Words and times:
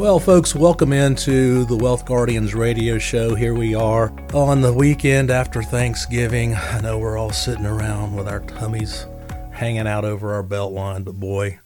Well, 0.00 0.18
folks, 0.18 0.54
welcome 0.54 0.94
into 0.94 1.66
the 1.66 1.76
Wealth 1.76 2.06
Guardians 2.06 2.54
radio 2.54 2.96
show. 2.96 3.34
Here 3.34 3.52
we 3.52 3.74
are 3.74 4.10
on 4.32 4.62
the 4.62 4.72
weekend 4.72 5.30
after 5.30 5.62
Thanksgiving. 5.62 6.54
I 6.54 6.80
know 6.80 6.96
we're 6.96 7.18
all 7.18 7.32
sitting 7.32 7.66
around 7.66 8.16
with 8.16 8.26
our 8.26 8.40
tummies 8.40 9.04
hanging 9.50 9.86
out 9.86 10.06
over 10.06 10.32
our 10.32 10.42
belt 10.42 10.72
line, 10.72 11.02
but 11.02 11.20
boy, 11.20 11.60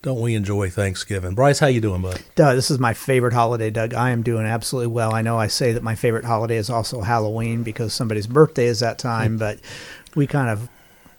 don't 0.00 0.22
we 0.22 0.34
enjoy 0.34 0.70
Thanksgiving. 0.70 1.34
Bryce, 1.34 1.58
how 1.58 1.66
you 1.66 1.82
doing, 1.82 2.00
bud? 2.00 2.22
Doug, 2.34 2.56
this 2.56 2.70
is 2.70 2.78
my 2.78 2.94
favorite 2.94 3.34
holiday, 3.34 3.68
Doug. 3.68 3.92
I 3.92 4.12
am 4.12 4.22
doing 4.22 4.46
absolutely 4.46 4.90
well. 4.90 5.14
I 5.14 5.20
know 5.20 5.38
I 5.38 5.48
say 5.48 5.72
that 5.72 5.82
my 5.82 5.94
favorite 5.94 6.24
holiday 6.24 6.56
is 6.56 6.70
also 6.70 7.02
Halloween 7.02 7.62
because 7.64 7.92
somebody's 7.92 8.26
birthday 8.26 8.64
is 8.64 8.80
that 8.80 8.98
time, 8.98 9.36
but 9.36 9.60
we 10.14 10.26
kind 10.26 10.48
of 10.48 10.70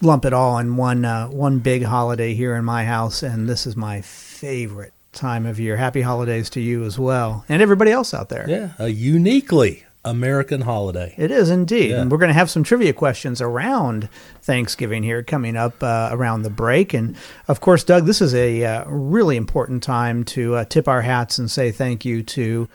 lump 0.02 0.26
it 0.26 0.34
all 0.34 0.58
in 0.58 0.78
one 0.78 1.06
uh, 1.06 1.28
one 1.28 1.60
big 1.60 1.84
holiday 1.84 2.34
here 2.34 2.56
in 2.56 2.66
my 2.66 2.86
house, 2.86 3.22
and 3.22 3.48
this 3.48 3.68
is 3.68 3.76
my 3.76 4.02
favorite 4.02 4.95
time 5.16 5.46
of 5.46 5.60
year. 5.60 5.78
Happy 5.78 6.02
holidays 6.02 6.50
to 6.52 6.62
you 6.62 6.84
as 6.84 7.00
well, 7.00 7.46
and 7.50 7.62
everybody 7.62 7.92
else 7.92 8.14
out 8.14 8.30
there. 8.30 8.46
Yeah, 8.48 8.74
a 8.78 8.90
uniquely 8.90 9.86
American 10.06 10.62
holiday. 10.62 11.14
It 11.18 11.32
is 11.32 11.50
indeed. 11.50 11.90
Yeah. 11.90 12.02
And 12.02 12.12
we're 12.12 12.20
going 12.20 12.30
to 12.30 12.34
have 12.34 12.50
some 12.50 12.64
trivia 12.64 12.94
questions 12.94 13.42
around 13.42 14.08
Thanksgiving 14.42 15.04
here 15.04 15.24
coming 15.24 15.58
up 15.58 15.82
uh, 15.82 16.10
around 16.12 16.44
the 16.44 16.50
break. 16.50 16.94
And 16.94 17.18
of 17.48 17.60
course, 17.60 17.84
Doug, 17.84 18.06
this 18.06 18.22
is 18.22 18.36
a 18.36 18.64
uh, 18.64 18.86
really 18.88 19.36
important 19.36 19.82
time 19.84 20.24
to 20.26 20.56
uh, 20.56 20.66
tip 20.66 20.88
our 20.88 21.02
hats 21.02 21.40
and 21.40 21.50
say 21.50 21.72
thank 21.72 22.06
you 22.06 22.22
to 22.24 22.70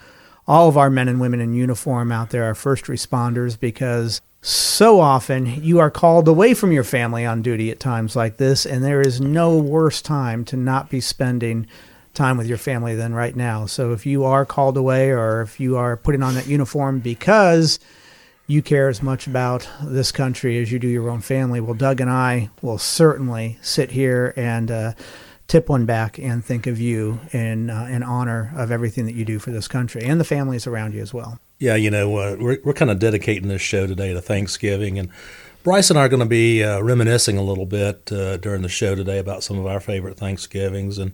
all 0.46 0.68
of 0.68 0.77
our 0.77 0.91
men 0.91 1.07
and 1.07 1.20
women 1.20 1.41
in 1.41 1.54
uniform 1.54 2.10
out 2.10 2.30
there, 2.30 2.45
our 2.45 2.57
first 2.57 2.87
responders, 2.87 3.59
because 3.59 4.20
so 4.43 4.98
often 4.98 5.62
you 5.62 5.79
are 5.79 5.91
called 5.91 6.27
away 6.27 6.54
from 6.54 6.73
your 6.73 6.82
family 6.82 7.24
on 7.24 7.43
duty 7.43 7.70
at 7.70 7.79
times 7.79 8.16
like 8.16 8.38
this. 8.38 8.66
And 8.66 8.82
there 8.82 9.01
is 9.01 9.20
no 9.20 9.57
worse 9.57 10.02
time 10.02 10.45
to 10.46 10.57
not 10.57 10.91
be 10.91 11.01
spending 11.01 11.68
time 12.14 12.37
with 12.37 12.46
your 12.46 12.59
family 12.59 12.95
than 12.95 13.14
right 13.14 13.37
now. 13.37 13.66
So 13.66 13.92
if 13.92 14.05
you 14.06 14.24
are 14.24 14.45
called 14.45 14.77
away 14.77 15.10
or 15.10 15.42
if 15.42 15.60
you 15.60 15.77
are 15.77 15.96
putting 15.96 16.23
on 16.23 16.34
that 16.34 16.46
uniform 16.46 17.01
because 17.01 17.79
you 18.46 18.62
care 18.62 18.88
as 18.88 19.02
much 19.02 19.26
about 19.26 19.68
this 19.82 20.10
country 20.10 20.60
as 20.60 20.73
you 20.73 20.79
do 20.79 20.88
your 20.88 21.09
own 21.09 21.20
family, 21.20 21.60
well, 21.60 21.74
Doug 21.74 22.01
and 22.01 22.10
I 22.10 22.51
will 22.62 22.79
certainly 22.79 23.59
sit 23.62 23.93
here 23.93 24.35
and 24.37 24.70
uh, 24.70 24.93
tip 25.46 25.68
one 25.68 25.87
back 25.87 26.18
and 26.18 26.45
think 26.45 26.66
of 26.66 26.80
you 26.80 27.20
in 27.32 27.70
uh, 27.70 27.88
in 27.90 28.02
honor 28.02 28.52
of 28.57 28.70
everything 28.70 29.07
that 29.07 29.15
you 29.15 29.24
do 29.24 29.38
for 29.38 29.51
this 29.51 29.68
country 29.68 30.02
and 30.02 30.20
the 30.20 30.24
families 30.24 30.66
around 30.66 30.95
you 30.95 31.02
as 31.02 31.15
well. 31.15 31.38
Yeah, 31.59 31.74
you 31.74 31.90
know, 31.90 32.16
uh, 32.16 32.37
we're, 32.40 32.59
we're 32.65 32.73
kind 32.73 32.90
of 32.90 32.98
dedicating 32.98 33.48
this 33.48 33.60
show 33.60 33.87
today 33.87 34.15
to 34.15 34.20
Thanksgiving. 34.20 34.98
And 34.98 35.10
Bryce 35.63 35.91
and 35.91 35.99
I 35.99 36.05
are 36.05 36.09
going 36.09 36.21
to 36.21 36.27
be 36.27 36.65
uh, 36.65 36.80
reminiscing 36.80 37.37
a 37.37 37.43
little 37.43 37.66
bit 37.66 38.11
uh, 38.11 38.39
during 38.39 38.63
the 38.63 38.69
show 38.69 38.95
today 38.95 39.19
about 39.19 39.43
some 39.43 39.59
of 39.59 39.66
our 39.66 39.79
favorite 39.79 40.16
Thanksgivings. 40.16 40.97
And 40.97 41.13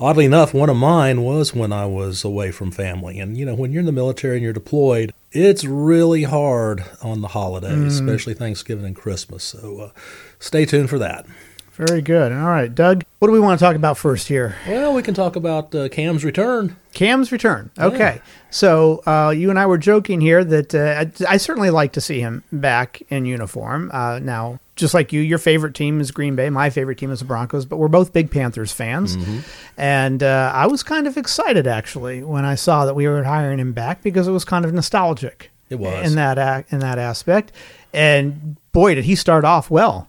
oddly 0.00 0.24
enough, 0.24 0.54
one 0.54 0.70
of 0.70 0.76
mine 0.76 1.22
was 1.22 1.54
when 1.54 1.72
I 1.72 1.84
was 1.84 2.24
away 2.24 2.52
from 2.52 2.70
family. 2.70 3.18
And, 3.18 3.36
you 3.36 3.44
know, 3.44 3.54
when 3.54 3.70
you're 3.70 3.80
in 3.80 3.86
the 3.86 3.92
military 3.92 4.36
and 4.36 4.42
you're 4.42 4.54
deployed, 4.54 5.12
it's 5.30 5.64
really 5.64 6.22
hard 6.22 6.84
on 7.02 7.20
the 7.20 7.28
holidays, 7.28 8.00
especially 8.00 8.32
Thanksgiving 8.32 8.86
and 8.86 8.96
Christmas. 8.96 9.44
So 9.44 9.80
uh, 9.80 9.90
stay 10.38 10.64
tuned 10.64 10.88
for 10.88 10.98
that. 10.98 11.26
Very 11.72 12.00
good. 12.00 12.32
All 12.32 12.48
right, 12.48 12.74
Doug, 12.74 13.04
what 13.22 13.28
do 13.28 13.32
we 13.34 13.38
want 13.38 13.56
to 13.56 13.64
talk 13.64 13.76
about 13.76 13.96
first 13.96 14.26
here? 14.26 14.56
Well, 14.66 14.94
we 14.94 15.00
can 15.00 15.14
talk 15.14 15.36
about 15.36 15.72
uh, 15.72 15.88
Cam's 15.90 16.24
return. 16.24 16.76
Cam's 16.92 17.30
return. 17.30 17.70
Okay. 17.78 18.20
So 18.50 19.00
uh, 19.06 19.30
you 19.30 19.48
and 19.48 19.60
I 19.60 19.66
were 19.66 19.78
joking 19.78 20.20
here 20.20 20.42
that 20.42 20.74
uh, 20.74 21.04
I, 21.28 21.34
I 21.34 21.36
certainly 21.36 21.70
like 21.70 21.92
to 21.92 22.00
see 22.00 22.18
him 22.18 22.42
back 22.50 23.00
in 23.10 23.24
uniform. 23.24 23.92
Uh, 23.94 24.18
now, 24.18 24.58
just 24.74 24.92
like 24.92 25.12
you, 25.12 25.20
your 25.20 25.38
favorite 25.38 25.76
team 25.76 26.00
is 26.00 26.10
Green 26.10 26.34
Bay. 26.34 26.50
My 26.50 26.68
favorite 26.68 26.98
team 26.98 27.12
is 27.12 27.20
the 27.20 27.24
Broncos, 27.24 27.64
but 27.64 27.76
we're 27.76 27.86
both 27.86 28.12
big 28.12 28.28
Panthers 28.28 28.72
fans. 28.72 29.16
And 29.76 30.24
uh, 30.24 30.50
I 30.52 30.66
was 30.66 30.82
kind 30.82 31.06
of 31.06 31.16
excited 31.16 31.68
actually 31.68 32.24
when 32.24 32.44
I 32.44 32.56
saw 32.56 32.86
that 32.86 32.94
we 32.94 33.06
were 33.06 33.22
hiring 33.22 33.60
him 33.60 33.72
back 33.72 34.02
because 34.02 34.26
it 34.26 34.32
was 34.32 34.44
kind 34.44 34.64
of 34.64 34.74
nostalgic. 34.74 35.52
It 35.70 35.76
was. 35.76 36.10
in 36.10 36.16
that 36.16 36.66
in 36.72 36.80
that 36.80 36.98
aspect. 36.98 37.52
And 37.94 38.56
boy, 38.72 38.96
did 38.96 39.04
he 39.04 39.14
start 39.14 39.44
off 39.44 39.70
well 39.70 40.08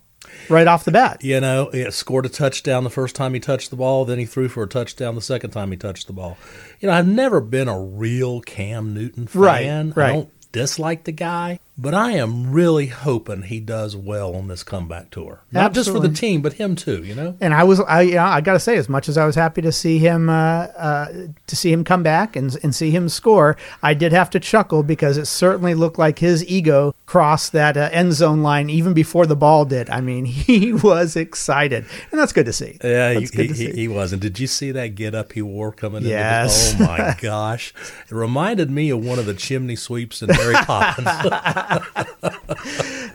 right 0.49 0.67
off 0.67 0.85
the 0.85 0.91
bat. 0.91 1.23
You 1.23 1.39
know, 1.39 1.69
he 1.71 1.89
scored 1.91 2.25
a 2.25 2.29
touchdown 2.29 2.83
the 2.83 2.89
first 2.89 3.15
time 3.15 3.33
he 3.33 3.39
touched 3.39 3.69
the 3.69 3.75
ball. 3.75 4.05
Then 4.05 4.19
he 4.19 4.25
threw 4.25 4.47
for 4.49 4.63
a 4.63 4.67
touchdown 4.67 5.15
the 5.15 5.21
second 5.21 5.51
time 5.51 5.71
he 5.71 5.77
touched 5.77 6.07
the 6.07 6.13
ball. 6.13 6.37
You 6.79 6.87
know, 6.87 6.93
I've 6.93 7.07
never 7.07 7.39
been 7.41 7.67
a 7.67 7.79
real 7.79 8.41
Cam 8.41 8.93
Newton 8.93 9.27
Right, 9.33 9.63
fan. 9.65 9.93
right. 9.95 10.09
I 10.09 10.13
don't 10.13 10.51
dislike 10.51 11.03
the 11.05 11.11
guy, 11.11 11.59
but 11.77 11.93
I 11.93 12.11
am 12.11 12.51
really 12.51 12.87
hoping 12.87 13.43
he 13.43 13.59
does 13.59 13.95
well 13.95 14.35
on 14.35 14.47
this 14.47 14.63
comeback 14.63 15.09
tour. 15.09 15.41
Not 15.51 15.73
just 15.73 15.89
for 15.91 15.99
the 15.99 16.09
team, 16.09 16.41
but 16.41 16.53
him 16.53 16.75
too. 16.75 17.03
You 17.03 17.15
know. 17.15 17.37
And 17.41 17.53
I 17.53 17.63
was, 17.63 17.79
I, 17.81 18.01
yeah, 18.01 18.29
I 18.29 18.41
got 18.41 18.53
to 18.53 18.59
say, 18.59 18.77
as 18.77 18.87
much 18.87 19.09
as 19.09 19.17
I 19.17 19.25
was 19.25 19.35
happy 19.35 19.61
to 19.61 19.71
see 19.71 19.97
him, 19.97 20.29
uh, 20.29 20.33
uh, 20.77 21.07
to 21.47 21.55
see 21.55 21.71
him 21.71 21.83
come 21.83 22.03
back 22.03 22.35
and 22.35 22.55
and 22.63 22.75
see 22.75 22.91
him 22.91 23.09
score, 23.09 23.57
I 23.81 23.93
did 23.93 24.11
have 24.11 24.29
to 24.31 24.39
chuckle 24.39 24.83
because 24.83 25.17
it 25.17 25.25
certainly 25.25 25.73
looked 25.73 25.97
like 25.97 26.19
his 26.19 26.45
ego 26.47 26.93
crossed 27.05 27.51
that 27.53 27.75
uh, 27.77 27.89
end 27.91 28.13
zone 28.13 28.41
line 28.43 28.69
even 28.69 28.93
before 28.93 29.25
the 29.25 29.35
ball 29.35 29.65
did. 29.65 29.89
I 29.89 30.01
mean, 30.01 30.25
he 30.43 30.73
was 30.73 31.15
excited, 31.15 31.85
and 32.11 32.19
that's 32.19 32.33
good 32.33 32.45
to 32.45 32.53
see. 32.53 32.77
Yeah, 32.83 33.13
he, 33.13 33.19
he, 33.21 33.53
see. 33.53 33.71
he 33.71 33.87
was. 33.87 34.13
And 34.13 34.21
did 34.21 34.39
you 34.39 34.47
see 34.47 34.71
that 34.71 34.95
get 34.95 35.15
up 35.15 35.33
he 35.33 35.41
wore 35.41 35.71
coming 35.71 36.03
Yes. 36.03 36.71
into 36.73 36.83
the 36.83 36.89
Oh, 36.91 36.97
my 36.97 37.15
gosh. 37.19 37.73
It 38.09 38.11
reminded 38.13 38.69
me 38.69 38.89
of 38.89 39.03
one 39.03 39.19
of 39.19 39.25
the 39.25 39.33
chimney 39.33 39.75
sweeps 39.75 40.21
in 40.21 40.27
Mary 40.27 40.53
Poppins. 40.65 41.07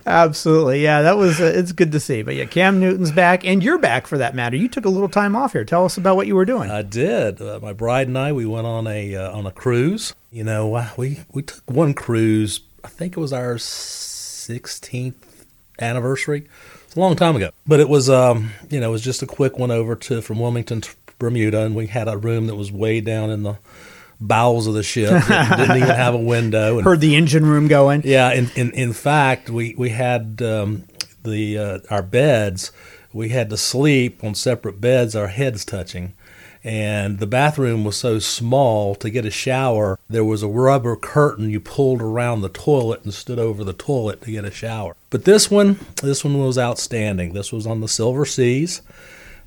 Absolutely, 0.07 0.83
yeah, 0.83 1.03
that 1.03 1.17
was. 1.17 1.41
Uh, 1.41 1.53
it's 1.55 1.73
good 1.73 1.93
to 1.93 2.01
see. 2.01 2.23
But 2.23 2.35
yeah, 2.35 2.47
Cam 2.47 2.81
Newton's 2.81 3.13
back, 3.13 3.45
and 3.45 3.63
you're 3.63 3.79
back 3.79 4.07
for 4.07 4.19
that 4.19 4.35
matter. 4.35 4.57
You 4.57 4.69
took 4.69 4.85
a 4.85 4.89
little 4.89 5.09
time 5.09 5.37
off 5.37 5.53
here. 5.53 5.65
Tell 5.65 5.85
us 5.85 5.97
about 5.99 6.17
what 6.17 6.27
you 6.27 6.35
were 6.35 6.45
doing. 6.45 6.71
I 6.71 6.83
did. 6.83 7.41
Uh, 7.43 7.61
my 7.61 7.73
bride 7.73 8.09
and 8.09 8.17
I 8.17 8.33
we 8.33 8.47
went 8.47 8.67
on 8.67 8.87
a 8.87 9.15
uh, 9.15 9.37
on 9.37 9.47
a 9.47 9.51
cruise. 9.51 10.15
You 10.33 10.45
know, 10.45 10.75
uh, 10.75 10.89
we 10.97 11.21
we 11.33 11.43
took 11.43 11.71
one 11.71 11.95
cruise. 11.95 12.61
I 12.83 12.89
think 12.89 13.17
it 13.17 13.21
was 13.21 13.33
our 13.33 13.57
16th 13.57 15.15
anniversary. 15.81 16.47
It's 16.85 16.97
a 16.97 17.01
long 17.01 17.17
time 17.17 17.37
ago, 17.37 17.51
but 17.67 17.81
it 17.81 17.89
was 17.89 18.09
um 18.09 18.53
you 18.71 18.81
know 18.81 18.89
it 18.89 18.93
was 18.93 19.03
just 19.03 19.23
a 19.23 19.27
quick 19.27 19.59
one 19.59 19.71
over 19.71 19.95
to 19.95 20.23
from 20.23 20.39
Wilmington 20.41 20.81
to 20.81 20.95
Bermuda, 21.19 21.63
and 21.63 21.75
we 21.75 21.87
had 21.89 22.09
a 22.09 22.17
room 22.17 22.47
that 22.47 22.57
was 22.57 22.73
way 22.73 23.01
down 23.01 23.31
in 23.31 23.43
the 23.43 23.59
bowels 24.21 24.67
of 24.67 24.75
the 24.75 24.83
ship. 24.83 25.11
It 25.13 25.57
didn't 25.57 25.77
even 25.77 25.89
have 25.89 26.15
a 26.15 26.19
window. 26.19 26.79
And 26.79 26.85
Heard 26.87 27.01
the 27.01 27.17
engine 27.17 27.47
room 27.47 27.69
going. 27.69 28.03
yeah, 28.05 28.33
in 28.33 28.51
in, 28.57 28.71
in 28.73 28.93
fact, 28.93 29.51
we 29.51 29.75
we 29.79 29.91
had 29.91 30.41
um, 30.43 30.85
the 31.23 31.59
uh, 31.59 31.79
our 31.91 32.03
beds. 32.03 32.73
We 33.13 33.31
had 33.31 33.49
to 33.51 33.57
sleep 33.57 34.23
on 34.23 34.35
separate 34.35 34.81
beds, 34.81 35.17
our 35.17 35.29
heads 35.29 35.65
touching, 35.65 36.13
and 36.63 37.21
the 37.21 37.27
bathroom 37.27 37.83
was 37.85 37.97
so 37.97 38.19
small. 38.19 38.95
To 38.97 39.09
get 39.09 39.25
a 39.25 39.31
shower, 39.31 39.99
there 40.11 40.25
was 40.25 40.43
a 40.43 40.49
rubber 40.49 40.95
curtain 40.95 41.49
you 41.49 41.59
pulled 41.61 42.03
around 42.03 42.43
the 42.43 42.51
toilet 42.51 43.05
and 43.05 43.15
stood 43.15 43.39
over 43.39 43.65
the 43.65 43.73
toilet 43.73 44.21
to 44.23 44.31
get 44.31 44.45
a 44.45 44.51
shower. 44.51 44.95
But 45.11 45.25
this 45.25 45.51
one, 45.51 45.79
this 46.03 46.23
one 46.23 46.39
was 46.39 46.59
outstanding. 46.59 47.33
This 47.33 47.51
was 47.51 47.67
on 47.67 47.81
the 47.81 47.89
Silver 47.89 48.27
Seas. 48.27 48.83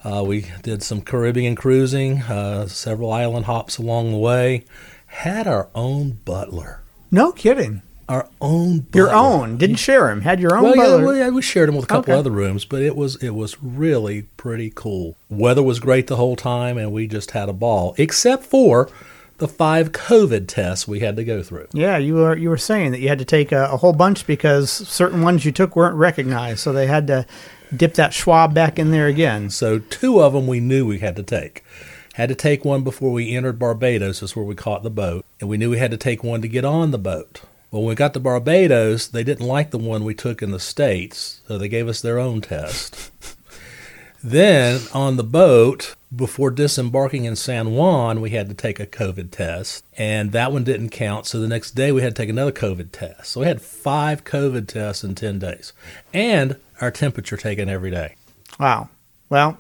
Uh, 0.04 0.24
we 0.26 0.48
did 0.64 0.82
some 0.84 1.02
Caribbean 1.02 1.56
cruising, 1.56 2.22
uh, 2.24 2.68
several 2.68 3.12
island 3.12 3.46
hops 3.46 3.78
along 3.78 4.12
the 4.12 4.18
way. 4.18 4.66
Had 5.06 5.46
our 5.48 5.68
own 5.76 6.20
butler 6.26 6.82
No 7.12 7.32
kidding. 7.32 7.82
our 8.10 8.28
own 8.42 8.80
butler. 8.80 9.02
Your 9.08 9.14
own. 9.16 9.58
Didn't 9.58 9.76
share 9.76 10.10
him. 10.10 10.22
Had 10.22 10.40
your 10.40 10.56
own 10.56 10.64
Well, 10.64 10.76
yeah, 10.76 11.06
well, 11.06 11.16
yeah, 11.16 11.30
we 11.30 11.42
shared 11.42 11.70
him 11.70 11.76
with 11.76 11.86
a 11.86 11.88
couple 11.88 12.14
Okay. 12.14 12.20
other 12.20 12.32
rooms, 12.32 12.66
but 12.66 12.82
it 12.82 12.96
was 12.96 13.16
it 13.18 13.32
was 13.36 13.62
really 13.62 14.24
pretty 14.38 14.72
cool. 14.74 15.16
Weather 15.30 15.62
was 15.64 15.80
great 15.80 16.08
the 16.08 16.16
whole 16.16 16.36
time, 16.36 16.78
and 16.78 16.92
we 16.92 17.08
just 17.08 17.32
had 17.32 17.48
a 17.50 17.54
ball, 17.54 17.94
except 17.98 18.44
for 18.46 18.90
the 19.38 19.48
five 19.48 19.92
COVID 19.92 20.48
tests 20.48 20.88
we 20.88 21.00
had 21.02 21.16
to 21.18 21.24
go 21.24 21.42
through. 21.44 21.68
Yeah, 21.74 21.98
you 21.98 22.16
were 22.16 22.36
you 22.36 22.50
were 22.50 22.58
saying 22.58 22.92
that 22.92 23.00
you 23.02 23.08
had 23.10 23.20
to 23.20 23.26
take 23.26 23.52
a, 23.52 23.66
a 23.66 23.78
whole 23.78 23.94
bunch 23.94 24.26
because 24.26 24.70
certain 24.72 25.22
ones 25.22 25.46
you 25.46 25.52
took 25.52 25.76
weren't 25.76 25.96
recognized, 25.96 26.60
so 26.60 26.72
they 26.74 26.88
had 26.88 27.08
to 27.08 27.26
dip 27.76 27.94
that 27.96 28.14
swab 28.14 28.54
back 28.54 28.78
in 28.78 28.92
there 28.92 29.08
again. 29.08 29.50
So 29.50 29.80
two 29.80 30.22
of 30.22 30.34
them 30.34 30.48
we 30.48 30.60
knew 30.60 30.86
we 30.86 31.00
had 31.00 31.16
to 31.16 31.24
take. 31.24 31.64
Had 32.16 32.30
to 32.30 32.36
take 32.36 32.66
one 32.66 32.84
before 32.84 33.12
we 33.12 33.36
entered 33.36 33.58
Barbados, 33.58 34.20
that's 34.20 34.36
where 34.36 34.46
we 34.46 34.56
caught 34.56 34.84
the 34.84 34.90
boat, 34.90 35.26
and 35.40 35.50
we 35.50 35.58
knew 35.58 35.70
we 35.70 35.78
had 35.78 35.92
to 35.92 35.98
take 35.98 36.24
one 36.24 36.42
to 36.42 36.48
get 36.48 36.66
on 36.66 36.92
the 36.92 36.98
boat. 36.98 37.42
Well, 37.72 37.84
when 37.84 37.90
we 37.90 37.96
got 37.96 38.14
to 38.16 38.20
Barbados, 38.20 39.08
they 39.08 39.24
didn't 39.24 39.48
like 39.48 39.72
the 39.72 39.78
one 39.78 40.04
we 40.04 40.14
took 40.14 40.42
in 40.42 40.52
the 40.52 40.60
States, 40.60 41.40
so 41.48 41.58
they 41.58 41.70
gave 41.70 41.88
us 41.88 42.02
their 42.02 42.20
own 42.20 42.42
test. 42.42 43.12
then 44.22 44.82
on 44.94 45.16
the 45.16 45.24
boat, 45.24 45.96
before 46.14 46.52
disembarking 46.52 47.24
in 47.24 47.38
San 47.38 47.72
Juan, 47.72 48.20
we 48.20 48.32
had 48.32 48.50
to 48.50 48.54
take 48.54 48.82
a 48.82 48.86
COVID 48.86 49.32
test, 49.32 49.86
and 49.98 50.34
that 50.34 50.52
one 50.52 50.66
didn't 50.66 50.90
count. 50.90 51.26
So 51.28 51.40
the 51.40 51.48
next 51.48 51.72
day, 51.72 51.94
we 51.94 52.02
had 52.02 52.14
to 52.14 52.22
take 52.22 52.30
another 52.30 52.52
COVID 52.52 52.90
test. 52.92 53.32
So 53.32 53.40
we 53.40 53.48
had 53.48 53.62
five 53.62 54.26
COVID 54.26 54.68
tests 54.68 55.06
in 55.06 55.16
10 55.16 55.40
days, 55.40 55.72
and 56.14 56.58
our 56.82 56.92
temperature 56.92 57.38
taken 57.38 57.70
every 57.70 57.92
day. 57.92 58.16
Wow. 58.60 58.90
Well, 59.30 59.58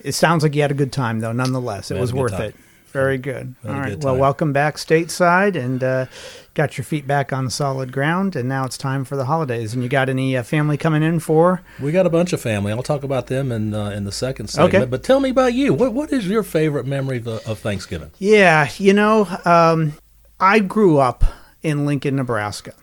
it 0.00 0.12
sounds 0.12 0.42
like 0.42 0.54
you 0.54 0.62
had 0.62 0.70
a 0.70 0.74
good 0.74 0.92
time 0.92 1.20
though. 1.20 1.32
Nonetheless, 1.32 1.90
it 1.90 2.00
was 2.00 2.12
worth 2.14 2.32
time. 2.32 2.42
it. 2.42 2.54
Very 2.92 3.18
good. 3.18 3.54
A 3.62 3.68
All 3.68 3.74
right. 3.74 3.90
good 3.90 4.02
Well, 4.02 4.16
welcome 4.16 4.52
back 4.52 4.76
stateside 4.76 5.54
and 5.54 5.82
uh, 5.84 6.06
got 6.54 6.76
your 6.76 6.84
feet 6.84 7.06
back 7.06 7.32
on 7.32 7.48
solid 7.48 7.92
ground. 7.92 8.34
And 8.34 8.48
now 8.48 8.64
it's 8.64 8.76
time 8.76 9.04
for 9.04 9.14
the 9.14 9.26
holidays. 9.26 9.74
And 9.74 9.82
you 9.84 9.88
got 9.88 10.08
any 10.08 10.36
uh, 10.36 10.42
family 10.42 10.76
coming 10.76 11.02
in 11.02 11.20
for? 11.20 11.62
We 11.80 11.92
got 11.92 12.06
a 12.06 12.10
bunch 12.10 12.32
of 12.32 12.40
family. 12.40 12.72
I'll 12.72 12.82
talk 12.82 13.04
about 13.04 13.28
them 13.28 13.52
in 13.52 13.74
uh, 13.74 13.90
in 13.90 14.04
the 14.04 14.12
second 14.12 14.48
segment. 14.48 14.74
Okay. 14.74 14.90
But 14.90 15.04
tell 15.04 15.20
me 15.20 15.30
about 15.30 15.54
you. 15.54 15.72
What 15.72 15.92
what 15.92 16.12
is 16.12 16.26
your 16.26 16.42
favorite 16.42 16.84
memory 16.86 17.18
of, 17.18 17.28
of 17.28 17.60
Thanksgiving? 17.60 18.10
Yeah, 18.18 18.68
you 18.78 18.92
know, 18.92 19.28
um, 19.44 19.92
I 20.40 20.58
grew 20.58 20.98
up 20.98 21.22
in 21.62 21.86
Lincoln, 21.86 22.16
Nebraska. 22.16 22.74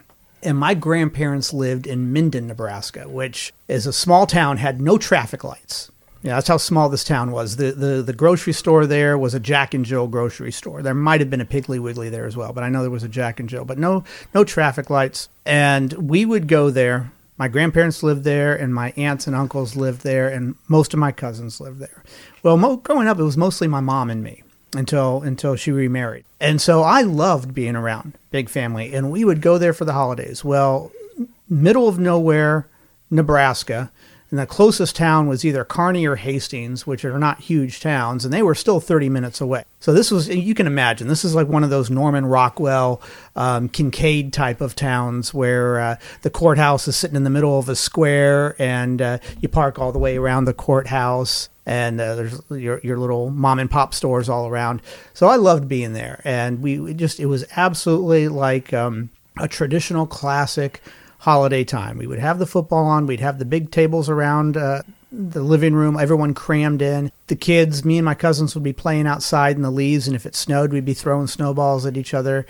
And 0.44 0.57
my 0.57 0.74
grandparents 0.74 1.54
lived 1.54 1.88
in 1.88 2.13
Minden, 2.13 2.48
Nebraska, 2.48 3.10
which 3.10 3.54
is 3.68 3.88
a 3.88 3.94
small 3.94 4.28
town, 4.28 4.57
had 4.57 4.80
no 4.80 4.98
traffic 4.98 5.44
lights. 5.44 5.92
Yeah, 6.24 6.36
that's 6.36 6.48
how 6.48 6.57
small 6.57 6.89
this 6.89 7.04
town 7.04 7.31
was. 7.31 7.56
The, 7.56 7.72
the 7.72 8.01
the 8.01 8.13
grocery 8.13 8.54
store 8.54 8.86
there 8.86 9.18
was 9.18 9.34
a 9.34 9.39
Jack 9.39 9.74
and 9.74 9.86
Jill 9.86 10.07
grocery 10.07 10.51
store. 10.51 10.81
There 10.81 10.94
might 10.94 11.22
have 11.22 11.30
been 11.30 11.42
a 11.42 11.45
Piggly 11.45 11.80
Wiggly 11.80 12.10
there 12.10 12.25
as 12.25 12.36
well, 12.36 12.54
but 12.54 12.63
I 12.63 12.69
know 12.69 12.81
there 12.81 12.92
was 12.92 13.04
a 13.04 13.10
Jack 13.10 13.39
and 13.39 13.48
Jill. 13.48 13.66
But 13.66 13.78
no 13.78 14.04
no 14.34 14.44
traffic 14.44 14.89
lights. 14.89 15.30
And 15.45 15.94
we 15.94 16.25
would 16.25 16.48
go 16.48 16.69
there. 16.69 17.12
My 17.38 17.48
grandparents 17.48 18.01
lived 18.01 18.24
there, 18.24 18.56
and 18.56 18.74
my 18.74 18.94
aunts 18.98 19.28
and 19.28 19.36
uncles 19.36 19.75
lived 19.75 20.01
there, 20.01 20.28
and 20.28 20.56
most 20.68 20.94
of 20.94 21.00
my 21.00 21.12
cousins 21.12 21.62
lived 21.62 21.80
there. 21.80 22.04
Well, 22.42 22.57
mo- 22.57 22.78
growing 22.78 23.07
up, 23.07 23.19
it 23.19 23.24
was 23.24 23.38
mostly 23.38 23.68
my 23.68 23.80
mom 23.80 24.10
and 24.10 24.24
me 24.24 24.42
until 24.77 25.21
until 25.24 25.56
she 25.56 25.71
remarried. 25.71 26.24
And 26.39 26.62
so 26.62 26.83
I 26.83 27.01
loved 27.01 27.53
being 27.53 27.75
around 27.75 28.13
big 28.31 28.50
family 28.50 28.94
and 28.94 29.12
we 29.12 29.25
would 29.25 29.41
go 29.41 29.57
there 29.57 29.74
for 29.74 29.85
the 29.85 29.94
holidays. 29.94 30.44
Well, 30.44 30.91
middle 31.50 31.88
of 31.88 31.97
nowhere, 31.97 32.68
Nebraska, 33.09 33.91
and 34.29 34.39
the 34.39 34.45
closest 34.45 34.95
town 34.95 35.27
was 35.27 35.45
either 35.45 35.63
Kearney 35.63 36.06
or 36.06 36.18
Hastings, 36.18 36.85
which 36.85 37.06
are 37.06 37.18
not 37.18 37.39
huge 37.39 37.79
towns, 37.79 38.25
and 38.25 38.33
they 38.33 38.41
were 38.41 38.56
still 38.56 38.81
30 38.81 39.07
minutes 39.09 39.39
away. 39.39 39.63
So 39.79 39.94
this 39.94 40.12
was, 40.12 40.27
you 40.27 40.53
can 40.53 40.68
imagine, 40.68 41.07
this 41.07 41.24
is 41.24 41.33
like 41.33 41.47
one 41.47 41.63
of 41.63 41.69
those 41.69 41.89
Norman 41.89 42.25
Rockwell, 42.25 43.01
um, 43.38 43.69
Kinkade 43.69 44.33
type 44.33 44.59
of 44.59 44.75
towns 44.75 45.33
where 45.33 45.79
uh, 45.79 45.95
the 46.24 46.29
courthouse 46.29 46.88
is 46.89 46.97
sitting 46.97 47.15
in 47.15 47.24
the 47.24 47.29
middle 47.29 47.57
of 47.57 47.69
a 47.69 47.75
square 47.75 48.56
and 48.59 49.01
uh, 49.01 49.18
you 49.39 49.47
park 49.47 49.79
all 49.79 49.94
the 49.94 50.00
way 50.00 50.18
around 50.18 50.45
the 50.45 50.53
courthouse 50.53 51.47
and 51.65 52.00
uh, 52.00 52.15
there's 52.15 52.41
your, 52.50 52.79
your 52.81 52.97
little 52.97 53.29
mom 53.29 53.59
and 53.59 53.69
pop 53.69 53.94
stores 53.94 54.29
all 54.29 54.47
around. 54.47 54.81
So 55.13 55.27
I 55.27 55.35
loved 55.35 55.68
being 55.68 55.91
there, 55.91 56.21
and 56.24 56.62
we, 56.62 56.94
just 56.94 57.19
it 57.19 57.25
was 57.25 57.45
absolutely 57.57 58.29
like 58.29 58.74
um, 58.74 59.09
a 59.38 59.50
traditional 59.50 60.07
classic 60.07 60.81
holiday 61.19 61.64
time. 61.64 61.98
We 61.98 62.08
would 62.08 62.19
have 62.19 62.40
the 62.40 62.46
football 62.46 62.86
on, 62.86 63.08
we'd 63.08 63.19
have 63.19 63.40
the 63.40 63.46
big 63.46 63.72
tables 63.72 64.10
around 64.10 64.58
uh, 64.58 64.84
the 65.12 65.42
living 65.42 65.74
room, 65.74 65.98
everyone 66.00 66.34
crammed 66.34 66.81
in. 66.81 67.12
The 67.28 67.36
kids, 67.36 67.84
me 67.86 67.98
and 67.98 68.06
my 68.06 68.16
cousins 68.16 68.56
would 68.56 68.64
be 68.64 68.74
playing 68.74 69.08
outside 69.08 69.56
in 69.56 69.62
the 69.62 69.72
leaves, 69.72 70.08
and 70.08 70.16
if 70.16 70.25
it 70.25 70.36
snowed, 70.36 70.72
we'd 70.72 70.86
be 70.86 70.94
throwing 70.94 71.28
snowballs 71.28 71.86
at 71.86 71.98
each 71.98 72.14
other. 72.14 72.46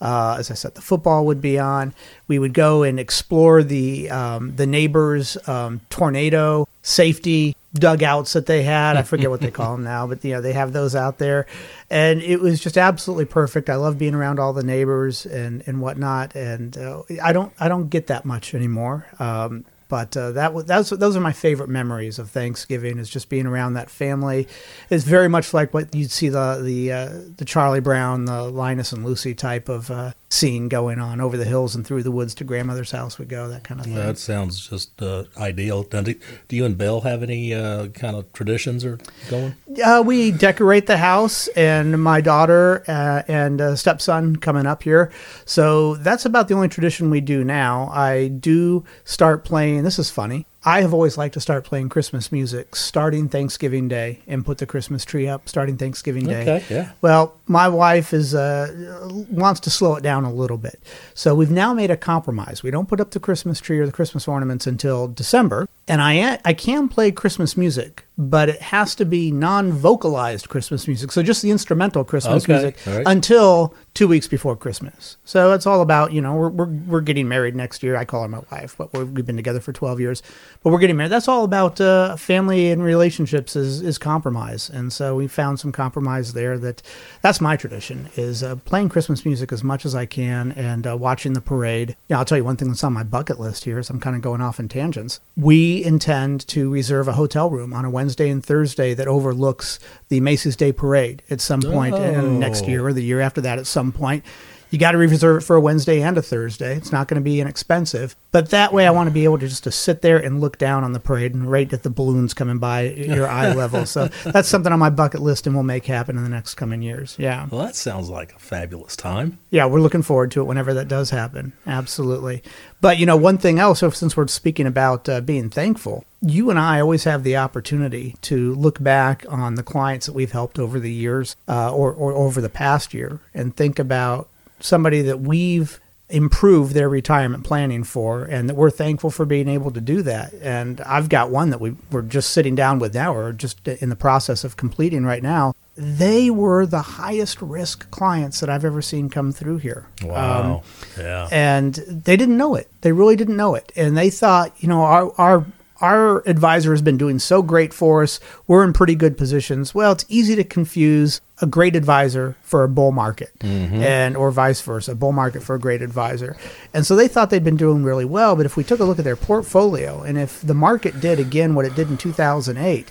Uh, 0.00 0.36
as 0.38 0.50
I 0.50 0.54
said, 0.54 0.74
the 0.74 0.82
football 0.82 1.26
would 1.26 1.40
be 1.40 1.58
on. 1.58 1.94
We 2.26 2.38
would 2.38 2.54
go 2.54 2.82
and 2.82 2.98
explore 2.98 3.62
the 3.62 4.10
um, 4.10 4.56
the 4.56 4.66
neighbors' 4.66 5.36
um, 5.48 5.80
tornado 5.90 6.66
safety 6.82 7.56
dugouts 7.74 8.34
that 8.34 8.46
they 8.46 8.62
had. 8.62 8.96
I 8.96 9.02
forget 9.02 9.30
what 9.30 9.40
they 9.40 9.50
call 9.52 9.72
them 9.72 9.84
now, 9.84 10.06
but 10.06 10.24
you 10.24 10.32
know 10.32 10.40
they 10.40 10.52
have 10.52 10.72
those 10.72 10.94
out 10.94 11.18
there, 11.18 11.46
and 11.90 12.22
it 12.22 12.40
was 12.40 12.60
just 12.60 12.76
absolutely 12.76 13.24
perfect. 13.24 13.70
I 13.70 13.76
love 13.76 13.98
being 13.98 14.14
around 14.14 14.38
all 14.38 14.52
the 14.52 14.62
neighbors 14.62 15.24
and 15.26 15.62
and 15.66 15.80
whatnot, 15.80 16.34
and 16.34 16.76
uh, 16.76 17.02
I 17.22 17.32
don't 17.32 17.52
I 17.58 17.68
don't 17.68 17.88
get 17.88 18.08
that 18.08 18.24
much 18.24 18.54
anymore. 18.54 19.06
Um, 19.18 19.64
but 19.92 20.16
uh, 20.16 20.32
that 20.32 20.54
was 20.54 20.64
that's 20.64 20.88
those 20.88 21.16
are 21.16 21.20
my 21.20 21.32
favorite 21.32 21.68
memories 21.68 22.18
of 22.18 22.30
Thanksgiving 22.30 22.98
is 22.98 23.10
just 23.10 23.28
being 23.28 23.44
around 23.44 23.74
that 23.74 23.90
family. 23.90 24.48
It's 24.88 25.04
very 25.04 25.28
much 25.28 25.52
like 25.52 25.74
what 25.74 25.94
you'd 25.94 26.10
see 26.10 26.30
the 26.30 26.62
the 26.62 26.92
uh, 26.92 27.10
the 27.36 27.44
Charlie 27.44 27.80
Brown, 27.80 28.24
the 28.24 28.44
Linus 28.44 28.92
and 28.92 29.04
Lucy 29.04 29.34
type 29.34 29.68
of 29.68 29.90
uh, 29.90 30.12
scene 30.32 30.68
going 30.68 30.98
on 30.98 31.20
over 31.20 31.36
the 31.36 31.44
hills 31.44 31.74
and 31.74 31.86
through 31.86 32.02
the 32.02 32.10
woods 32.10 32.34
to 32.34 32.42
grandmother's 32.42 32.90
house 32.90 33.18
we 33.18 33.26
go 33.26 33.48
that 33.48 33.64
kind 33.64 33.80
of 33.80 33.86
thing. 33.86 33.94
That 33.94 34.16
sounds 34.16 34.66
just 34.66 35.02
uh, 35.02 35.24
ideal. 35.36 35.82
Do, 35.82 36.02
do 36.02 36.56
you 36.56 36.64
and 36.64 36.78
Bill 36.78 37.02
have 37.02 37.22
any 37.22 37.52
uh, 37.52 37.88
kind 37.88 38.16
of 38.16 38.32
traditions 38.32 38.84
or 38.84 38.98
going? 39.28 39.54
Uh, 39.84 40.02
we 40.04 40.30
decorate 40.30 40.86
the 40.86 40.96
house, 40.96 41.48
and 41.48 42.02
my 42.02 42.20
daughter 42.20 42.82
uh, 42.88 43.22
and 43.28 43.60
uh, 43.60 43.76
stepson 43.76 44.36
coming 44.36 44.66
up 44.66 44.82
here. 44.82 45.12
So 45.44 45.96
that's 45.96 46.24
about 46.24 46.48
the 46.48 46.54
only 46.54 46.68
tradition 46.68 47.10
we 47.10 47.20
do 47.20 47.44
now. 47.44 47.88
I 47.92 48.28
do 48.28 48.84
start 49.04 49.44
playing. 49.44 49.82
This 49.82 49.98
is 49.98 50.10
funny. 50.10 50.46
I 50.64 50.80
have 50.82 50.94
always 50.94 51.18
liked 51.18 51.34
to 51.34 51.40
start 51.40 51.64
playing 51.64 51.88
Christmas 51.88 52.30
music 52.30 52.76
starting 52.76 53.28
Thanksgiving 53.28 53.88
Day 53.88 54.20
and 54.26 54.44
put 54.44 54.58
the 54.58 54.66
Christmas 54.66 55.04
tree 55.04 55.26
up 55.26 55.48
starting 55.48 55.76
Thanksgiving 55.76 56.26
Day. 56.26 56.42
Okay, 56.42 56.64
yeah. 56.70 56.92
Well, 57.00 57.34
my 57.46 57.68
wife 57.68 58.12
is 58.12 58.34
uh, 58.34 59.08
wants 59.28 59.60
to 59.60 59.70
slow 59.70 59.96
it 59.96 60.02
down 60.02 60.24
a 60.24 60.32
little 60.32 60.58
bit, 60.58 60.80
so 61.14 61.34
we've 61.34 61.50
now 61.50 61.74
made 61.74 61.90
a 61.90 61.96
compromise. 61.96 62.62
We 62.62 62.70
don't 62.70 62.88
put 62.88 63.00
up 63.00 63.10
the 63.10 63.20
Christmas 63.20 63.60
tree 63.60 63.78
or 63.78 63.86
the 63.86 63.92
Christmas 63.92 64.28
ornaments 64.28 64.66
until 64.66 65.08
December, 65.08 65.68
and 65.88 66.00
I 66.00 66.38
I 66.44 66.52
can 66.54 66.88
play 66.88 67.10
Christmas 67.10 67.56
music, 67.56 68.06
but 68.16 68.48
it 68.48 68.60
has 68.60 68.94
to 68.96 69.04
be 69.04 69.32
non-vocalized 69.32 70.48
Christmas 70.48 70.86
music, 70.86 71.10
so 71.12 71.22
just 71.22 71.42
the 71.42 71.50
instrumental 71.50 72.04
Christmas 72.04 72.44
Okay, 72.44 72.52
music 72.52 72.78
right. 72.86 73.02
until 73.06 73.74
two 73.94 74.08
weeks 74.08 74.26
before 74.26 74.56
Christmas. 74.56 75.16
So 75.24 75.52
it's 75.52 75.66
all 75.66 75.80
about 75.82 76.12
you 76.12 76.20
know 76.20 76.34
we're 76.34 76.48
we're, 76.50 76.66
we're 76.86 77.00
getting 77.00 77.28
married 77.28 77.56
next 77.56 77.82
year. 77.82 77.96
I 77.96 78.04
call 78.04 78.22
her 78.22 78.28
my 78.28 78.42
wife, 78.50 78.76
but 78.78 78.92
we're, 78.92 79.04
we've 79.04 79.26
been 79.26 79.36
together 79.36 79.60
for 79.60 79.72
twelve 79.72 79.98
years, 79.98 80.22
but 80.62 80.70
we're 80.70 80.78
getting 80.78 80.96
married. 80.96 81.10
That's 81.12 81.28
all 81.28 81.44
about 81.44 81.80
uh, 81.80 82.16
family 82.16 82.70
and 82.70 82.82
relationships 82.82 83.56
is 83.56 83.82
is 83.82 83.98
compromise, 83.98 84.70
and 84.70 84.92
so 84.92 85.16
we 85.16 85.26
found 85.26 85.58
some 85.58 85.72
compromise 85.72 86.32
there. 86.32 86.58
That 86.58 86.82
that's 87.22 87.40
my 87.40 87.56
tradition 87.56 88.08
is 88.16 88.42
uh, 88.42 88.56
playing 88.56 88.88
Christmas 88.90 89.24
music 89.24 89.52
as 89.52 89.64
much 89.64 89.84
as 89.84 89.94
I 89.94 90.06
can 90.06 90.52
and 90.52 90.86
uh, 90.86 90.96
watching 90.96 91.32
the 91.32 91.40
parade. 91.40 91.96
Yeah, 92.08 92.18
I'll 92.18 92.24
tell 92.24 92.38
you 92.38 92.44
one 92.44 92.56
thing 92.56 92.68
that's 92.68 92.84
on 92.84 92.92
my 92.92 93.02
bucket 93.02 93.40
list 93.40 93.64
here. 93.64 93.82
So 93.82 93.94
I'm 93.94 94.00
kind 94.00 94.14
of 94.14 94.22
going 94.22 94.40
off 94.40 94.60
in 94.60 94.68
tangents. 94.68 95.18
We 95.36 95.71
intend 95.80 96.46
to 96.48 96.70
reserve 96.70 97.06
a 97.08 97.12
hotel 97.12 97.48
room 97.50 97.72
on 97.72 97.84
a 97.84 97.90
Wednesday 97.90 98.28
and 98.30 98.44
Thursday 98.44 98.94
that 98.94 99.06
overlooks 99.08 99.78
the 100.08 100.20
Macy's 100.20 100.56
Day 100.56 100.72
Parade 100.72 101.22
at 101.30 101.40
some 101.40 101.62
point 101.62 101.94
in 101.94 102.38
next 102.38 102.64
Oh. 102.64 102.68
year 102.68 102.86
or 102.86 102.92
the 102.92 103.02
year 103.04 103.20
after 103.20 103.40
that 103.42 103.58
at 103.58 103.66
some 103.66 103.92
point. 103.92 104.24
You 104.72 104.78
got 104.78 104.92
to 104.92 104.98
reserve 104.98 105.42
it 105.42 105.44
for 105.44 105.54
a 105.54 105.60
Wednesday 105.60 106.00
and 106.00 106.16
a 106.16 106.22
Thursday. 106.22 106.74
It's 106.74 106.90
not 106.90 107.06
going 107.06 107.20
to 107.20 107.24
be 107.24 107.42
inexpensive, 107.42 108.16
but 108.30 108.48
that 108.50 108.72
way 108.72 108.86
I 108.86 108.90
want 108.90 109.06
to 109.08 109.12
be 109.12 109.24
able 109.24 109.38
to 109.38 109.46
just 109.46 109.64
to 109.64 109.70
sit 109.70 110.00
there 110.00 110.16
and 110.16 110.40
look 110.40 110.56
down 110.56 110.82
on 110.82 110.94
the 110.94 110.98
parade 110.98 111.34
and 111.34 111.50
right 111.50 111.70
at 111.70 111.82
the 111.82 111.90
balloons 111.90 112.32
coming 112.32 112.56
by 112.58 112.84
your 112.88 113.28
eye 113.28 113.52
level. 113.54 113.84
So 113.84 114.06
that's 114.24 114.48
something 114.48 114.72
on 114.72 114.78
my 114.78 114.88
bucket 114.88 115.20
list, 115.20 115.46
and 115.46 115.54
we'll 115.54 115.62
make 115.62 115.84
happen 115.84 116.16
in 116.16 116.22
the 116.24 116.30
next 116.30 116.54
coming 116.54 116.80
years. 116.80 117.16
Yeah, 117.18 117.46
Well, 117.50 117.60
that 117.66 117.76
sounds 117.76 118.08
like 118.08 118.34
a 118.34 118.38
fabulous 118.38 118.96
time. 118.96 119.38
yeah, 119.50 119.66
we're 119.66 119.80
looking 119.80 120.00
forward 120.02 120.30
to 120.30 120.40
it 120.40 120.44
whenever 120.44 120.72
that 120.72 120.88
does 120.88 121.10
happen. 121.10 121.52
Absolutely. 121.66 122.42
But 122.80 122.96
you 122.98 123.04
know, 123.04 123.16
one 123.16 123.36
thing 123.36 123.58
else, 123.58 123.80
since 123.80 124.16
we're 124.16 124.26
speaking 124.28 124.66
about 124.66 125.06
uh, 125.06 125.20
being 125.20 125.50
thankful, 125.50 126.06
you 126.22 126.48
and 126.48 126.58
I 126.58 126.80
always 126.80 127.04
have 127.04 127.24
the 127.24 127.36
opportunity 127.36 128.16
to 128.22 128.54
look 128.54 128.82
back 128.82 129.26
on 129.28 129.56
the 129.56 129.62
clients 129.62 130.06
that 130.06 130.14
we've 130.14 130.32
helped 130.32 130.58
over 130.58 130.80
the 130.80 130.90
years 130.92 131.36
uh, 131.46 131.70
or, 131.74 131.92
or 131.92 132.12
over 132.14 132.40
the 132.40 132.48
past 132.48 132.94
year 132.94 133.20
and 133.34 133.54
think 133.54 133.78
about 133.78 134.28
somebody 134.62 135.02
that 135.02 135.20
we've 135.20 135.78
improved 136.08 136.74
their 136.74 136.90
retirement 136.90 137.42
planning 137.42 137.82
for 137.82 138.24
and 138.24 138.46
that 138.48 138.54
we're 138.54 138.70
thankful 138.70 139.10
for 139.10 139.24
being 139.24 139.48
able 139.48 139.70
to 139.70 139.80
do 139.80 140.02
that 140.02 140.30
and 140.42 140.78
i've 140.82 141.08
got 141.08 141.30
one 141.30 141.48
that 141.48 141.58
we, 141.58 141.74
we're 141.90 142.02
just 142.02 142.30
sitting 142.32 142.54
down 142.54 142.78
with 142.78 142.92
now 142.94 143.14
or 143.14 143.32
just 143.32 143.66
in 143.66 143.88
the 143.88 143.96
process 143.96 144.44
of 144.44 144.54
completing 144.58 145.04
right 145.06 145.22
now 145.22 145.54
they 145.74 146.28
were 146.28 146.66
the 146.66 146.82
highest 146.82 147.40
risk 147.40 147.90
clients 147.90 148.40
that 148.40 148.50
i've 148.50 148.64
ever 148.64 148.82
seen 148.82 149.08
come 149.08 149.32
through 149.32 149.56
here 149.56 149.86
Wow. 150.02 150.56
Um, 150.56 151.02
yeah. 151.02 151.28
and 151.32 151.74
they 151.76 152.16
didn't 152.18 152.36
know 152.36 152.56
it. 152.56 152.68
They 152.82 152.92
really 152.92 153.16
didn't 153.16 153.36
know 153.36 153.54
it, 153.54 153.72
and 153.74 153.96
they 153.96 154.10
thought, 154.10 154.52
you 154.58 154.68
know, 154.68 154.82
our 154.82 155.12
our 155.16 155.46
our 155.82 156.26
advisor 156.28 156.70
has 156.70 156.80
been 156.80 156.96
doing 156.96 157.18
so 157.18 157.42
great 157.42 157.74
for 157.74 158.02
us. 158.02 158.20
We're 158.46 158.64
in 158.64 158.72
pretty 158.72 158.94
good 158.94 159.18
positions. 159.18 159.74
Well, 159.74 159.92
it's 159.92 160.06
easy 160.08 160.36
to 160.36 160.44
confuse 160.44 161.20
a 161.42 161.46
great 161.46 161.74
advisor 161.74 162.36
for 162.42 162.62
a 162.62 162.68
bull 162.68 162.92
market, 162.92 163.36
mm-hmm. 163.40 163.82
and 163.82 164.16
or 164.16 164.30
vice 164.30 164.60
versa, 164.60 164.92
a 164.92 164.94
bull 164.94 165.12
market 165.12 165.42
for 165.42 165.56
a 165.56 165.60
great 165.60 165.82
advisor. 165.82 166.36
And 166.72 166.86
so 166.86 166.94
they 166.94 167.08
thought 167.08 167.30
they'd 167.30 167.44
been 167.44 167.56
doing 167.56 167.82
really 167.82 168.04
well. 168.04 168.36
But 168.36 168.46
if 168.46 168.56
we 168.56 168.64
took 168.64 168.80
a 168.80 168.84
look 168.84 168.98
at 168.98 169.04
their 169.04 169.16
portfolio, 169.16 170.02
and 170.02 170.16
if 170.16 170.40
the 170.40 170.54
market 170.54 171.00
did 171.00 171.18
again 171.18 171.54
what 171.54 171.66
it 171.66 171.74
did 171.74 171.90
in 171.90 171.98
2008. 171.98 172.90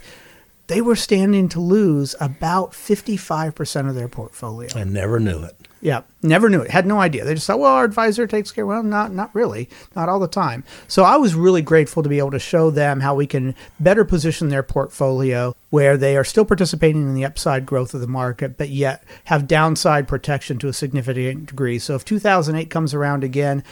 They 0.68 0.80
were 0.80 0.96
standing 0.96 1.50
to 1.50 1.60
lose 1.60 2.16
about 2.22 2.72
55% 2.72 3.90
of 3.90 3.96
their 3.96 4.08
portfolio. 4.08 4.70
I 4.74 4.86
never 4.86 5.20
knew 5.20 5.44
it. 5.44 5.56
Yeah, 5.82 6.02
never 6.22 6.48
knew 6.48 6.62
it. 6.62 6.70
Had 6.70 6.86
no 6.86 7.00
idea. 7.00 7.26
They 7.26 7.34
just 7.34 7.48
thought, 7.48 7.60
well, 7.60 7.74
our 7.74 7.84
advisor 7.84 8.28
takes 8.28 8.52
care. 8.52 8.66
Well, 8.66 8.84
not 8.84 9.12
not 9.12 9.34
really, 9.34 9.68
not 9.96 10.10
all 10.10 10.20
the 10.20 10.28
time. 10.28 10.64
So 10.88 11.04
I 11.04 11.18
was 11.18 11.34
really 11.34 11.64
grateful 11.64 12.04
to 12.04 12.10
be 12.10 12.20
able 12.20 12.32
to 12.32 12.40
show 12.40 12.70
them 12.70 13.00
how 13.00 13.16
we 13.16 13.26
can 13.26 13.56
better 13.80 14.06
position 14.06 14.50
their 14.50 14.64
portfolio 14.64 15.56
where 15.72 15.98
they 15.98 16.16
are 16.18 16.24
still 16.24 16.46
participating 16.46 17.02
in 17.02 17.16
the 17.16 17.26
upside 17.26 17.66
growth 17.66 17.94
of 17.94 18.02
the 18.02 18.08
market, 18.08 18.58
but 18.58 18.70
yet 18.70 19.04
have 19.26 19.48
downside 19.48 20.08
protection 20.08 20.60
to 20.60 20.68
a 20.68 20.74
significant 20.74 21.48
degree. 21.48 21.80
So 21.80 21.96
if 21.96 22.06
2008 22.06 22.70
comes 22.70 22.94
around 22.94 23.24
again, 23.24 23.64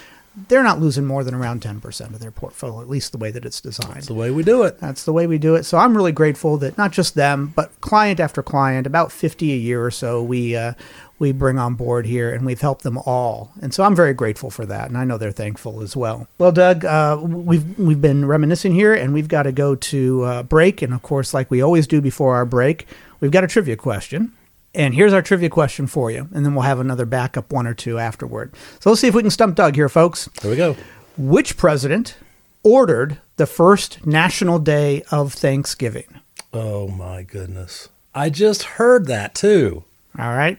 they're 0.47 0.63
not 0.63 0.79
losing 0.79 1.05
more 1.05 1.23
than 1.23 1.33
around 1.33 1.61
10% 1.61 2.13
of 2.13 2.19
their 2.19 2.31
portfolio, 2.31 2.81
at 2.81 2.89
least 2.89 3.11
the 3.11 3.17
way 3.17 3.31
that 3.31 3.45
it's 3.45 3.59
designed. 3.59 3.95
That's 3.95 4.07
the 4.07 4.13
way 4.13 4.31
we 4.31 4.43
do 4.43 4.63
it. 4.63 4.79
That's 4.79 5.03
the 5.03 5.11
way 5.11 5.27
we 5.27 5.37
do 5.37 5.55
it. 5.55 5.63
So 5.63 5.77
I'm 5.77 5.97
really 5.97 6.11
grateful 6.11 6.57
that 6.57 6.77
not 6.77 6.91
just 6.91 7.15
them, 7.15 7.51
but 7.55 7.79
client 7.81 8.19
after 8.19 8.41
client, 8.41 8.87
about 8.87 9.11
50 9.11 9.51
a 9.51 9.57
year 9.57 9.83
or 9.83 9.91
so, 9.91 10.23
we 10.23 10.55
uh, 10.55 10.73
we 11.19 11.31
bring 11.31 11.59
on 11.59 11.75
board 11.75 12.05
here, 12.05 12.33
and 12.33 12.45
we've 12.45 12.61
helped 12.61 12.83
them 12.83 12.97
all. 12.97 13.51
And 13.61 13.73
so 13.73 13.83
I'm 13.83 13.95
very 13.95 14.13
grateful 14.13 14.49
for 14.49 14.65
that, 14.65 14.87
and 14.87 14.97
I 14.97 15.03
know 15.03 15.17
they're 15.17 15.31
thankful 15.31 15.81
as 15.81 15.95
well. 15.95 16.27
Well, 16.37 16.51
Doug, 16.51 16.85
uh, 16.85 17.19
we've 17.21 17.77
we've 17.77 18.01
been 18.01 18.25
reminiscing 18.25 18.73
here, 18.73 18.93
and 18.93 19.13
we've 19.13 19.27
got 19.27 19.43
to 19.43 19.51
go 19.51 19.75
to 19.75 20.23
uh, 20.23 20.43
break. 20.43 20.81
And 20.81 20.93
of 20.93 21.01
course, 21.01 21.33
like 21.33 21.51
we 21.51 21.61
always 21.61 21.85
do 21.85 22.01
before 22.01 22.35
our 22.35 22.45
break, 22.45 22.87
we've 23.19 23.31
got 23.31 23.43
a 23.43 23.47
trivia 23.47 23.75
question. 23.75 24.33
And 24.73 24.93
here's 24.93 25.13
our 25.13 25.21
trivia 25.21 25.49
question 25.49 25.87
for 25.87 26.11
you, 26.11 26.29
and 26.33 26.45
then 26.45 26.53
we'll 26.53 26.63
have 26.63 26.79
another 26.79 27.05
backup 27.05 27.51
one 27.51 27.65
or 27.65 27.73
two 27.73 27.97
afterward. 27.97 28.53
So 28.79 28.89
let's 28.89 29.01
see 29.01 29.07
if 29.07 29.15
we 29.15 29.23
can 29.23 29.31
stump 29.31 29.55
Doug 29.55 29.75
here, 29.75 29.89
folks. 29.89 30.29
Here 30.41 30.51
we 30.51 30.57
go. 30.57 30.75
Which 31.17 31.57
president 31.57 32.17
ordered 32.63 33.17
the 33.37 33.47
first 33.47 34.05
National 34.05 34.59
Day 34.59 35.01
of 35.11 35.33
Thanksgiving? 35.33 36.19
Oh 36.53 36.87
my 36.87 37.23
goodness. 37.23 37.89
I 38.13 38.29
just 38.29 38.63
heard 38.63 39.07
that 39.07 39.33
too. 39.33 39.83
All 40.17 40.35
right. 40.35 40.57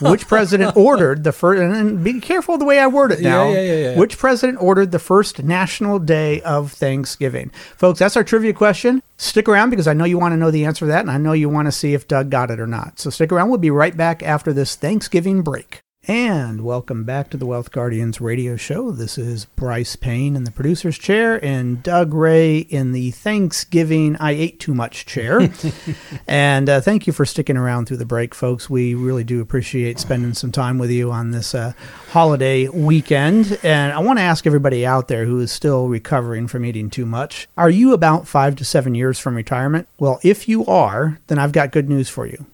Which 0.00 0.26
president 0.28 0.76
ordered 0.76 1.24
the 1.24 1.32
first, 1.32 1.60
and 1.60 2.04
be 2.04 2.20
careful 2.20 2.56
the 2.56 2.64
way 2.64 2.78
I 2.78 2.86
word 2.86 3.12
it 3.12 3.20
now. 3.20 3.50
Yeah, 3.50 3.60
yeah, 3.60 3.74
yeah. 3.90 3.98
Which 3.98 4.16
president 4.16 4.62
ordered 4.62 4.92
the 4.92 4.98
first 4.98 5.42
National 5.42 5.98
Day 5.98 6.40
of 6.42 6.72
Thanksgiving? 6.72 7.50
Folks, 7.76 7.98
that's 7.98 8.16
our 8.16 8.24
trivia 8.24 8.52
question. 8.52 9.02
Stick 9.16 9.48
around 9.48 9.70
because 9.70 9.88
I 9.88 9.92
know 9.92 10.04
you 10.04 10.18
want 10.18 10.32
to 10.32 10.36
know 10.36 10.50
the 10.50 10.64
answer 10.64 10.86
to 10.86 10.92
that, 10.92 11.00
and 11.00 11.10
I 11.10 11.18
know 11.18 11.32
you 11.32 11.48
want 11.48 11.66
to 11.66 11.72
see 11.72 11.94
if 11.94 12.08
Doug 12.08 12.30
got 12.30 12.50
it 12.50 12.60
or 12.60 12.66
not. 12.66 13.00
So 13.00 13.10
stick 13.10 13.32
around. 13.32 13.48
We'll 13.48 13.58
be 13.58 13.70
right 13.70 13.96
back 13.96 14.22
after 14.22 14.52
this 14.52 14.76
Thanksgiving 14.76 15.42
break. 15.42 15.80
And 16.08 16.62
welcome 16.62 17.04
back 17.04 17.30
to 17.30 17.36
the 17.36 17.46
Wealth 17.46 17.70
Guardians 17.70 18.20
radio 18.20 18.56
show. 18.56 18.90
This 18.90 19.16
is 19.16 19.44
Bryce 19.44 19.94
Payne 19.94 20.34
in 20.34 20.42
the 20.42 20.50
producer's 20.50 20.98
chair 20.98 21.42
and 21.44 21.80
Doug 21.80 22.12
Ray 22.12 22.58
in 22.58 22.90
the 22.90 23.12
Thanksgiving 23.12 24.16
I 24.16 24.32
ate 24.32 24.58
too 24.58 24.74
much 24.74 25.06
chair. 25.06 25.48
and 26.26 26.68
uh, 26.68 26.80
thank 26.80 27.06
you 27.06 27.12
for 27.12 27.24
sticking 27.24 27.56
around 27.56 27.86
through 27.86 27.98
the 27.98 28.04
break, 28.04 28.34
folks. 28.34 28.68
We 28.68 28.96
really 28.96 29.22
do 29.22 29.40
appreciate 29.40 30.00
spending 30.00 30.34
some 30.34 30.50
time 30.50 30.76
with 30.76 30.90
you 30.90 31.12
on 31.12 31.30
this 31.30 31.54
uh, 31.54 31.72
holiday 32.08 32.66
weekend. 32.66 33.60
And 33.62 33.92
I 33.92 34.00
want 34.00 34.18
to 34.18 34.24
ask 34.24 34.44
everybody 34.44 34.84
out 34.84 35.06
there 35.06 35.24
who 35.24 35.38
is 35.38 35.52
still 35.52 35.86
recovering 35.86 36.48
from 36.48 36.64
eating 36.64 36.90
too 36.90 37.06
much 37.06 37.46
are 37.56 37.70
you 37.70 37.92
about 37.92 38.26
five 38.26 38.56
to 38.56 38.64
seven 38.64 38.96
years 38.96 39.20
from 39.20 39.36
retirement? 39.36 39.86
Well, 40.00 40.18
if 40.24 40.48
you 40.48 40.66
are, 40.66 41.20
then 41.28 41.38
I've 41.38 41.52
got 41.52 41.70
good 41.70 41.88
news 41.88 42.08
for 42.08 42.26
you. 42.26 42.44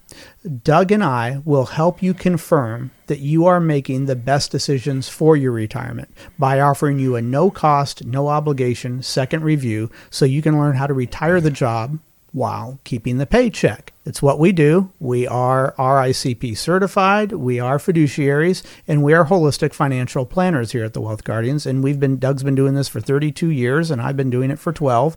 Doug 0.63 0.93
and 0.93 1.03
I 1.03 1.41
will 1.45 1.67
help 1.67 2.03
you 2.03 2.15
confirm 2.15 2.91
that 3.07 3.19
you 3.19 3.47
are 3.47 3.61
making 3.61 4.07
the 4.07 4.17
best 4.17 4.51
decisions 4.51 5.09
for 5.09 5.37
your 5.37 5.53
retirement 5.53 6.11
by 6.39 6.61
offering 6.61 6.99
you 6.99 7.17
a 7.17 7.23
no 7.23 7.51
cost, 7.51 8.05
no 8.05 8.29
obligation 8.29 9.03
second 9.03 9.43
review 9.43 9.91
so 10.11 10.25
you 10.25 10.43
can 10.43 10.59
learn 10.59 10.77
how 10.77 10.87
to 10.87 10.95
retire 10.95 11.41
the 11.41 11.51
job 11.51 11.99
while 12.33 12.79
keeping 12.85 13.19
the 13.19 13.27
paycheck. 13.27 13.93
It's 14.05 14.23
what 14.23 14.39
we 14.39 14.53
do. 14.53 14.93
We 15.01 15.27
are 15.27 15.75
RICP 15.79 16.57
certified, 16.57 17.33
we 17.33 17.59
are 17.59 17.79
fiduciaries, 17.79 18.63
and 18.87 19.03
we 19.03 19.13
are 19.13 19.27
holistic 19.27 19.73
financial 19.73 20.27
planners 20.27 20.73
here 20.73 20.85
at 20.85 20.93
the 20.93 21.01
Wealth 21.01 21.25
Guardians. 21.25 21.67
And 21.67 21.83
we've 21.83 22.01
been 22.01 22.19
Doug's 22.19 22.43
been 22.43 22.55
doing 22.55 22.75
this 22.75 22.89
for 22.89 23.01
32 23.01 23.51
years 23.51 23.91
and 23.91 24.01
I've 24.01 24.17
been 24.17 24.31
doing 24.31 24.51
it 24.51 24.59
for 24.59 24.73
12. 24.73 25.17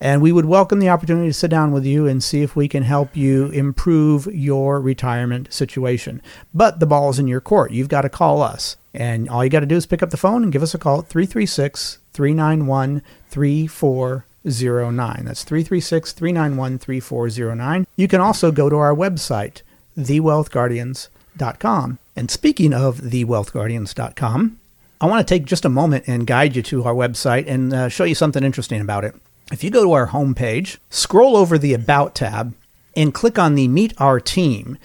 And 0.00 0.22
we 0.22 0.30
would 0.30 0.44
welcome 0.44 0.78
the 0.78 0.88
opportunity 0.88 1.28
to 1.28 1.34
sit 1.34 1.50
down 1.50 1.72
with 1.72 1.84
you 1.84 2.06
and 2.06 2.22
see 2.22 2.42
if 2.42 2.54
we 2.54 2.68
can 2.68 2.84
help 2.84 3.16
you 3.16 3.48
improve 3.48 4.26
your 4.26 4.80
retirement 4.80 5.52
situation. 5.52 6.22
But 6.54 6.78
the 6.78 6.86
ball 6.86 7.10
is 7.10 7.18
in 7.18 7.26
your 7.26 7.40
court. 7.40 7.72
You've 7.72 7.88
got 7.88 8.02
to 8.02 8.08
call 8.08 8.40
us. 8.40 8.76
And 8.94 9.28
all 9.28 9.42
you 9.42 9.50
got 9.50 9.58
to 9.60 9.66
do 9.66 9.76
is 9.76 9.86
pick 9.86 10.02
up 10.02 10.10
the 10.10 10.16
phone 10.16 10.44
and 10.44 10.52
give 10.52 10.62
us 10.62 10.74
a 10.74 10.78
call 10.78 11.00
at 11.00 11.08
336 11.08 11.98
391 12.12 13.02
3409. 13.28 15.24
That's 15.24 15.44
336 15.44 16.12
391 16.12 16.78
3409. 16.78 17.86
You 17.96 18.08
can 18.08 18.20
also 18.20 18.52
go 18.52 18.68
to 18.68 18.76
our 18.76 18.94
website, 18.94 19.62
thewealthguardians.com. 19.96 21.98
And 22.16 22.30
speaking 22.30 22.72
of 22.72 22.98
thewealthguardians.com, 22.98 24.60
I 25.00 25.06
want 25.06 25.26
to 25.26 25.34
take 25.34 25.44
just 25.44 25.64
a 25.64 25.68
moment 25.68 26.04
and 26.08 26.26
guide 26.26 26.56
you 26.56 26.62
to 26.62 26.82
our 26.84 26.94
website 26.94 27.48
and 27.48 27.72
uh, 27.72 27.88
show 27.88 28.02
you 28.04 28.16
something 28.16 28.42
interesting 28.42 28.80
about 28.80 29.04
it. 29.04 29.14
If 29.50 29.64
you 29.64 29.70
go 29.70 29.82
to 29.82 29.92
our 29.92 30.08
homepage, 30.08 30.76
scroll 30.90 31.36
over 31.36 31.56
the 31.56 31.72
About 31.72 32.14
tab, 32.14 32.54
and 32.94 33.14
click 33.14 33.38
on 33.38 33.54
the 33.54 33.68
Meet 33.68 33.94
Our 33.98 34.20
Team, 34.20 34.76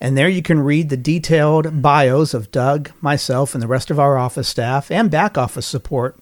and 0.00 0.16
there 0.16 0.28
you 0.28 0.42
can 0.42 0.60
read 0.60 0.88
the 0.88 0.96
detailed 0.96 1.82
bios 1.82 2.34
of 2.34 2.50
Doug, 2.50 2.90
myself, 3.00 3.54
and 3.54 3.62
the 3.62 3.68
rest 3.68 3.90
of 3.90 4.00
our 4.00 4.16
office 4.16 4.48
staff 4.48 4.90
and 4.90 5.10
back 5.10 5.38
office 5.38 5.66
support 5.66 6.18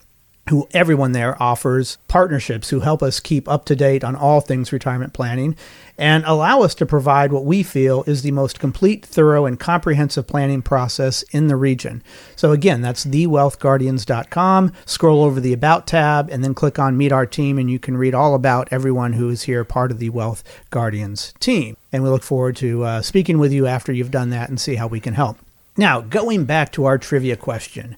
who 0.49 0.69
everyone 0.73 1.12
there 1.12 1.40
offers 1.43 1.99
partnerships 2.09 2.71
who 2.71 2.81
help 2.81 3.02
us 3.02 3.21
keep 3.21 3.49
up 3.49 3.64
to 3.67 3.76
date 3.76 4.05
on 4.05 4.17
all 4.17 4.40
things 4.40 4.73
retirement 4.73 5.12
planning 5.12 5.57
and 5.99 6.25
allow 6.26 6.62
us 6.62 6.76
to 6.76 6.87
provide 6.87 7.33
what 7.33 7.45
we 7.45 7.64
feel 7.64 8.05
is 8.05 8.23
the 8.23 8.31
most 8.31 8.61
complete, 8.61 9.05
thorough, 9.05 9.47
and 9.47 9.59
comprehensive 9.59 10.28
planning 10.28 10.62
process 10.62 11.23
in 11.33 11.49
the 11.49 11.57
region. 11.57 12.02
So, 12.37 12.52
again, 12.52 12.81
that's 12.81 13.05
thewealthguardians.com. 13.05 14.73
Scroll 14.87 15.25
over 15.25 15.40
the 15.40 15.52
About 15.52 15.88
tab 15.88 16.31
and 16.31 16.45
then 16.45 16.55
click 16.55 16.78
on 16.78 16.97
Meet 16.97 17.11
Our 17.11 17.26
Team, 17.26 17.59
and 17.59 17.69
you 17.69 17.81
can 17.81 17.97
read 17.97 18.14
all 18.14 18.37
about 18.37 18.69
everyone 18.71 19.14
who 19.14 19.28
is 19.28 19.43
here 19.43 19.64
part 19.64 19.90
of 19.90 19.99
the 19.99 20.11
Wealth 20.11 20.45
Guardians 20.71 21.35
team. 21.40 21.76
And 21.93 22.05
we 22.05 22.11
look 22.11 22.23
forward 22.23 22.55
to 22.57 22.85
uh, 22.85 23.02
speaking 23.02 23.38
with 23.38 23.52
you 23.52 23.67
after 23.67 23.93
you've 23.93 24.12
done 24.12 24.31
that 24.31 24.49
and 24.49 24.61
see 24.61 24.76
how 24.76 24.87
we 24.87 25.00
can 25.00 25.14
help. 25.14 25.37
Now, 25.76 26.00
going 26.00 26.45
back 26.45 26.71
to 26.73 26.85
our 26.85 26.99
trivia 26.99 27.37
question, 27.37 27.97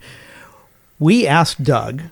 we 0.98 1.26
asked 1.26 1.64
Doug 1.64 2.02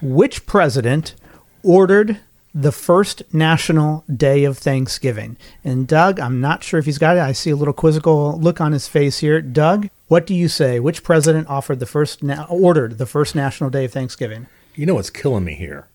which 0.00 0.46
president 0.46 1.14
ordered 1.62 2.20
the 2.54 2.72
first 2.72 3.22
national 3.32 4.04
day 4.14 4.44
of 4.44 4.58
Thanksgiving? 4.58 5.36
And 5.64 5.86
Doug, 5.86 6.18
I'm 6.18 6.40
not 6.40 6.62
sure 6.62 6.80
if 6.80 6.86
he's 6.86 6.98
got 6.98 7.16
it. 7.16 7.20
I 7.20 7.32
see 7.32 7.50
a 7.50 7.56
little 7.56 7.74
quizzical 7.74 8.38
look 8.38 8.60
on 8.60 8.72
his 8.72 8.88
face 8.88 9.18
here. 9.18 9.40
Doug, 9.40 9.88
what 10.08 10.26
do 10.26 10.34
you 10.34 10.48
say? 10.48 10.80
Which 10.80 11.02
president 11.02 11.48
offered 11.48 11.80
the 11.80 11.86
first 11.86 12.22
na- 12.22 12.46
ordered 12.48 12.98
the 12.98 13.06
first 13.06 13.34
national 13.34 13.70
day 13.70 13.84
of 13.84 13.92
Thanksgiving? 13.92 14.46
You 14.74 14.86
know 14.86 14.94
what's 14.94 15.10
killing 15.10 15.44
me 15.44 15.54
here 15.54 15.88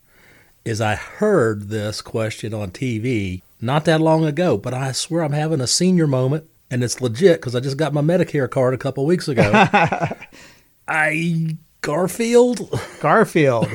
is 0.66 0.80
I 0.80 0.96
heard 0.96 1.70
this 1.70 2.02
question 2.02 2.54
on 2.54 2.72
TV 2.72 3.42
not 3.60 3.86
that 3.86 4.02
long 4.02 4.26
ago, 4.26 4.58
but 4.58 4.74
I 4.74 4.92
swear 4.92 5.24
I'm 5.24 5.34
having 5.34 5.62
a 5.62 5.68
senior 5.68 6.08
moment 6.08 6.46
and 6.70 6.84
it's 6.84 7.02
legit 7.02 7.40
because 7.40 7.56
I 7.56 7.60
just 7.60 7.78
got 7.78 7.94
my 7.94 8.02
Medicare 8.02 8.50
card 8.50 8.74
a 8.74 8.78
couple 8.78 9.06
weeks 9.06 9.28
ago. 9.28 9.50
I 10.88 11.58
Garfield? 11.82 12.70
Garfield. 13.00 13.70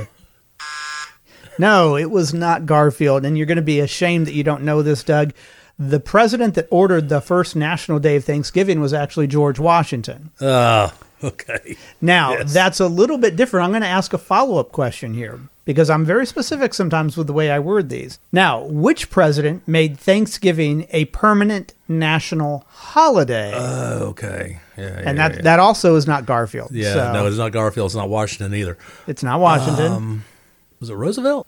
No, 1.59 1.97
it 1.97 2.11
was 2.11 2.33
not 2.33 2.67
Garfield. 2.67 3.25
And 3.25 3.37
you're 3.37 3.47
going 3.47 3.57
to 3.57 3.63
be 3.63 3.81
ashamed 3.81 4.27
that 4.27 4.35
you 4.35 4.45
don't 4.45 4.63
know 4.63 4.83
this, 4.83 5.03
Doug. 5.03 5.33
The 5.79 6.01
president 6.01 6.55
that 6.55 6.67
ordered 6.71 7.09
the 7.09 7.21
first 7.21 7.55
National 7.55 7.99
Day 8.01 8.17
of 8.17 8.25
Thanksgiving 8.25 8.81
was 8.81 8.93
actually 8.93 9.27
George 9.29 9.59
Washington. 9.61 10.31
Oh, 10.41 10.93
okay. 11.23 11.77
Now, 12.01 12.33
Yes. 12.33 12.53
that's 12.53 12.81
a 12.81 12.89
little 12.89 13.19
bit 13.19 13.37
different. 13.37 13.65
I'm 13.65 13.71
going 13.71 13.83
to 13.83 13.89
ask 13.89 14.13
a 14.13 14.19
follow 14.19 14.59
up 14.59 14.73
question 14.73 15.15
here 15.15 15.39
because 15.65 15.89
I'm 15.89 16.05
very 16.05 16.27
specific 16.27 16.75
sometimes 16.75 17.17
with 17.17 17.27
the 17.29 17.33
way 17.33 17.51
I 17.51 17.61
word 17.61 17.91
these. 17.91 18.19
Now, 18.33 18.65
which 18.65 19.09
president 19.11 19.69
made 19.69 19.99
Thanksgiving 20.01 20.87
a 20.91 21.05
permanent 21.07 21.75
national 21.87 22.65
holiday? 22.71 23.53
Oh, 23.55 24.07
okay. 24.09 24.59
Yeah, 24.77 24.85
yeah, 24.85 25.03
and 25.07 25.19
yeah, 25.19 25.29
that, 25.29 25.37
yeah. 25.37 25.43
that 25.43 25.61
also 25.61 25.95
is 25.95 26.07
not 26.09 26.27
Garfield. 26.27 26.71
Yeah, 26.73 26.93
So 26.95 27.13
no, 27.13 27.27
it's 27.27 27.37
not 27.37 27.53
Garfield. 27.53 27.87
It's 27.87 27.95
not 27.95 28.09
Washington 28.09 28.53
either. 28.55 28.79
it's 29.07 29.23
not 29.23 29.39
Washington. 29.41 29.93
Um, 29.93 30.25
was 30.81 30.91
it 30.91 30.95
Roosevelt? 30.95 31.47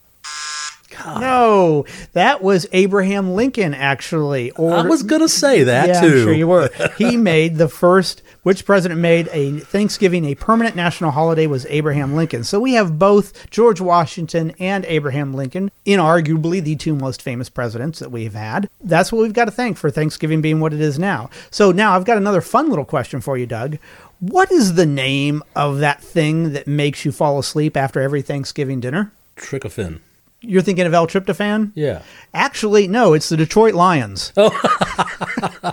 no, 1.04 1.84
that 2.12 2.42
was 2.42 2.66
Abraham 2.72 3.34
Lincoln, 3.34 3.74
actually. 3.74 4.50
Or, 4.52 4.72
I 4.72 4.82
was 4.82 5.02
gonna 5.02 5.28
say 5.28 5.62
that 5.64 5.88
yeah, 5.88 6.00
too. 6.00 6.06
I'm 6.06 6.24
sure 6.24 6.32
you 6.32 6.48
were. 6.48 6.70
He 6.98 7.16
made 7.16 7.56
the 7.56 7.68
first. 7.68 8.22
Which 8.42 8.64
president 8.64 8.98
made 8.98 9.28
a 9.32 9.58
Thanksgiving 9.58 10.24
a 10.24 10.34
permanent 10.34 10.74
national 10.74 11.10
holiday 11.10 11.46
was 11.46 11.66
Abraham 11.66 12.16
Lincoln. 12.16 12.42
So 12.42 12.58
we 12.58 12.72
have 12.72 12.98
both 12.98 13.50
George 13.50 13.82
Washington 13.82 14.52
and 14.58 14.86
Abraham 14.86 15.34
Lincoln, 15.34 15.70
inarguably 15.84 16.62
the 16.62 16.74
two 16.74 16.96
most 16.96 17.20
famous 17.20 17.50
presidents 17.50 17.98
that 17.98 18.10
we've 18.10 18.32
had. 18.32 18.70
That's 18.80 19.12
what 19.12 19.20
we've 19.20 19.34
got 19.34 19.44
to 19.44 19.50
thank 19.50 19.76
for 19.76 19.90
Thanksgiving 19.90 20.40
being 20.40 20.58
what 20.58 20.72
it 20.72 20.80
is 20.80 20.98
now. 20.98 21.28
So 21.50 21.70
now 21.70 21.94
I've 21.94 22.06
got 22.06 22.16
another 22.16 22.40
fun 22.40 22.70
little 22.70 22.86
question 22.86 23.20
for 23.20 23.36
you, 23.36 23.44
Doug. 23.44 23.76
What 24.20 24.50
is 24.50 24.72
the 24.72 24.86
name 24.86 25.42
of 25.54 25.80
that 25.80 26.02
thing 26.02 26.54
that 26.54 26.66
makes 26.66 27.04
you 27.04 27.12
fall 27.12 27.38
asleep 27.38 27.76
after 27.76 28.00
every 28.00 28.22
Thanksgiving 28.22 28.80
dinner? 28.80 29.12
Tryptophan. 29.40 30.00
You're 30.42 30.62
thinking 30.62 30.86
of 30.86 30.94
L-tryptophan? 30.94 31.72
Yeah. 31.74 32.02
Actually, 32.32 32.88
no, 32.88 33.12
it's 33.12 33.28
the 33.28 33.36
Detroit 33.36 33.74
Lions. 33.74 34.32
Oh. 34.36 34.50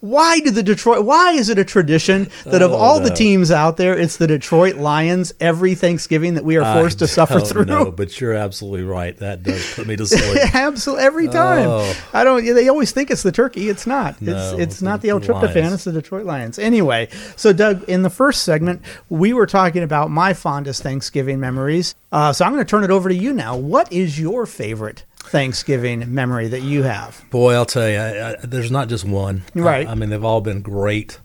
Why 0.00 0.40
do 0.40 0.50
the 0.50 0.62
Detroit? 0.62 1.04
Why 1.04 1.32
is 1.32 1.48
it 1.48 1.58
a 1.58 1.64
tradition 1.64 2.28
that 2.44 2.62
of 2.62 2.72
all 2.72 3.00
the 3.00 3.10
teams 3.10 3.50
out 3.50 3.76
there, 3.76 3.96
it's 3.96 4.16
the 4.16 4.26
Detroit 4.26 4.76
Lions 4.76 5.32
every 5.40 5.74
Thanksgiving 5.74 6.34
that 6.34 6.44
we 6.44 6.56
are 6.56 6.74
forced 6.74 6.98
to 7.00 7.06
suffer 7.06 7.40
through? 7.40 7.66
know, 7.66 7.90
but 7.90 8.20
you're 8.20 8.34
absolutely 8.34 8.84
right. 8.84 9.16
That 9.18 9.42
does 9.42 9.74
put 9.74 9.86
me 9.86 9.96
to 9.96 10.06
sleep. 10.06 10.54
Absolutely, 10.54 11.04
every 11.04 11.28
time. 11.28 11.68
Oh. 11.68 11.94
I 12.12 12.24
don't. 12.24 12.44
They 12.44 12.68
always 12.68 12.92
think 12.92 13.10
it's 13.10 13.22
the 13.22 13.32
turkey. 13.32 13.68
It's 13.68 13.86
not. 13.86 14.20
No, 14.20 14.56
it's 14.56 14.74
it's 14.74 14.82
not 14.82 15.00
the 15.00 15.02
the 15.02 15.10
L 15.10 15.20
tryptophan. 15.20 15.72
It's 15.72 15.84
the 15.84 15.92
Detroit 15.92 16.24
Lions. 16.24 16.58
Anyway, 16.58 17.08
so 17.36 17.52
Doug, 17.52 17.84
in 17.88 18.02
the 18.02 18.10
first 18.10 18.42
segment, 18.42 18.82
we 19.08 19.32
were 19.32 19.46
talking 19.46 19.82
about 19.82 20.10
my 20.10 20.34
fondest 20.34 20.82
Thanksgiving 20.82 21.40
memories. 21.40 21.94
Uh, 22.10 22.32
so 22.32 22.44
I'm 22.44 22.52
going 22.52 22.64
to 22.64 22.68
turn 22.68 22.84
it 22.84 22.90
over 22.90 23.08
to 23.08 23.14
you 23.14 23.32
now. 23.32 23.56
What 23.56 23.92
is 23.92 24.18
your 24.18 24.46
favorite 24.46 25.04
Thanksgiving 25.22 26.14
memory 26.14 26.48
that 26.48 26.62
you 26.62 26.82
have? 26.82 27.24
Boy, 27.30 27.54
I'll 27.54 27.66
tell 27.66 27.88
you, 27.88 27.96
I, 27.96 28.30
I, 28.32 28.36
there's 28.42 28.70
not 28.70 28.88
just 28.88 29.04
one. 29.04 29.42
Right. 29.54 29.86
I, 29.86 29.92
I 29.92 29.94
mean, 29.94 30.10
they've 30.10 30.24
all 30.24 30.40
been 30.40 30.62
great. 30.62 31.18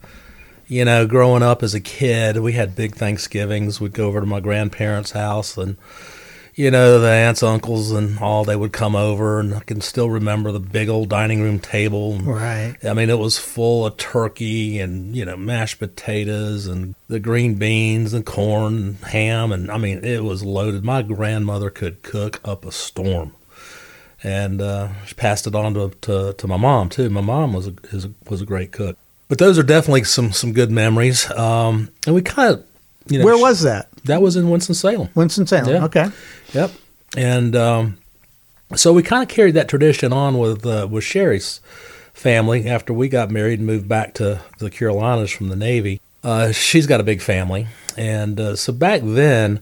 You 0.68 0.86
know, 0.86 1.08
growing 1.08 1.44
up 1.44 1.64
as 1.64 1.74
a 1.74 1.80
kid, 1.80 2.38
we 2.38 2.54
had 2.54 2.76
big 2.76 2.96
Thanksgivings. 2.96 3.80
We'd 3.80 3.94
go 3.94 4.08
over 4.08 4.20
to 4.20 4.26
my 4.26 4.42
grandparents' 4.42 5.12
house, 5.12 5.58
and 5.58 5.78
you 6.56 6.72
know, 6.72 7.00
the 7.00 7.08
aunts, 7.08 7.42
uncles, 7.42 7.92
and 7.92 8.20
all 8.20 8.44
they 8.44 8.56
would 8.56 8.74
come 8.74 8.96
over, 8.96 9.40
and 9.40 9.54
I 9.54 9.62
can 9.62 9.80
still 9.80 10.10
remember 10.10 10.52
the 10.52 10.60
big 10.60 10.90
old 10.90 11.08
dining 11.08 11.42
room 11.42 11.60
table. 11.60 12.18
Right. 12.18 12.76
I 12.84 12.94
mean, 12.94 13.10
it 13.10 13.20
was 13.20 13.38
full 13.38 13.86
of 13.86 13.96
turkey 13.96 14.80
and 14.80 15.16
you 15.16 15.24
know 15.24 15.38
mashed 15.38 15.80
potatoes 15.80 16.68
and 16.68 16.96
the 17.08 17.22
green 17.22 17.56
beans 17.56 18.14
and 18.14 18.26
corn 18.26 18.74
and 18.76 18.96
ham, 18.98 19.54
and 19.54 19.72
I 19.72 19.78
mean, 19.78 20.04
it 20.04 20.24
was 20.24 20.44
loaded. 20.44 20.84
My 20.84 21.02
grandmother 21.02 21.70
could 21.70 22.04
cook 22.04 22.42
up 22.44 22.66
a 22.66 22.74
storm 22.74 23.37
and 24.24 24.62
uh, 24.62 24.90
she 25.06 25.14
passed 25.14 25.48
it 25.48 25.56
on 25.56 25.74
to, 25.74 25.92
to 26.02 26.34
to 26.34 26.48
my 26.48 26.58
mom 26.58 26.90
too. 26.90 27.10
My 27.10 27.22
mom 27.22 27.54
was 27.54 27.68
a, 27.68 27.74
is 27.92 28.06
a 28.06 28.12
was 28.30 28.42
a 28.42 28.46
great 28.46 28.72
cook. 28.72 28.98
But 29.30 29.40
those 29.40 29.60
are 29.60 29.64
definitely 29.64 30.04
some 30.06 30.32
some 30.32 30.54
good 30.54 30.72
memories. 30.72 31.30
Um, 31.32 31.90
and 32.06 32.16
we 32.16 32.22
kind 32.22 32.56
of, 32.56 32.66
you 33.08 33.20
know, 33.20 33.26
Where 33.26 33.38
was 33.38 33.62
that? 33.62 33.90
that? 34.06 34.22
Was 34.22 34.36
in 34.36 34.50
Winston 34.50 34.76
Salem. 34.76 35.10
Winston 35.16 35.46
Salem. 35.46 35.70
Yeah. 35.70 35.86
Okay. 35.86 36.10
Yep. 36.54 36.72
And 37.16 37.56
um, 37.56 37.98
so 38.76 38.94
we 38.94 39.04
kind 39.04 39.24
of 39.24 39.30
carried 39.30 39.56
that 39.56 39.68
tradition 39.68 40.14
on 40.14 40.38
with 40.38 40.66
uh, 40.66 40.88
with 40.90 41.04
Sherry's 41.04 41.60
family 42.14 42.68
after 42.68 42.94
we 42.94 43.10
got 43.10 43.30
married 43.30 43.60
and 43.60 43.68
moved 43.68 43.88
back 43.88 44.14
to 44.16 44.42
the 44.60 44.70
Carolinas 44.70 45.32
from 45.32 45.50
the 45.50 45.56
Navy. 45.56 46.02
Uh, 46.24 46.52
she's 46.52 46.88
got 46.88 47.00
a 47.00 47.04
big 47.04 47.22
family, 47.22 47.68
and 47.96 48.40
uh, 48.40 48.56
so 48.56 48.74
back 48.74 49.02
then 49.04 49.60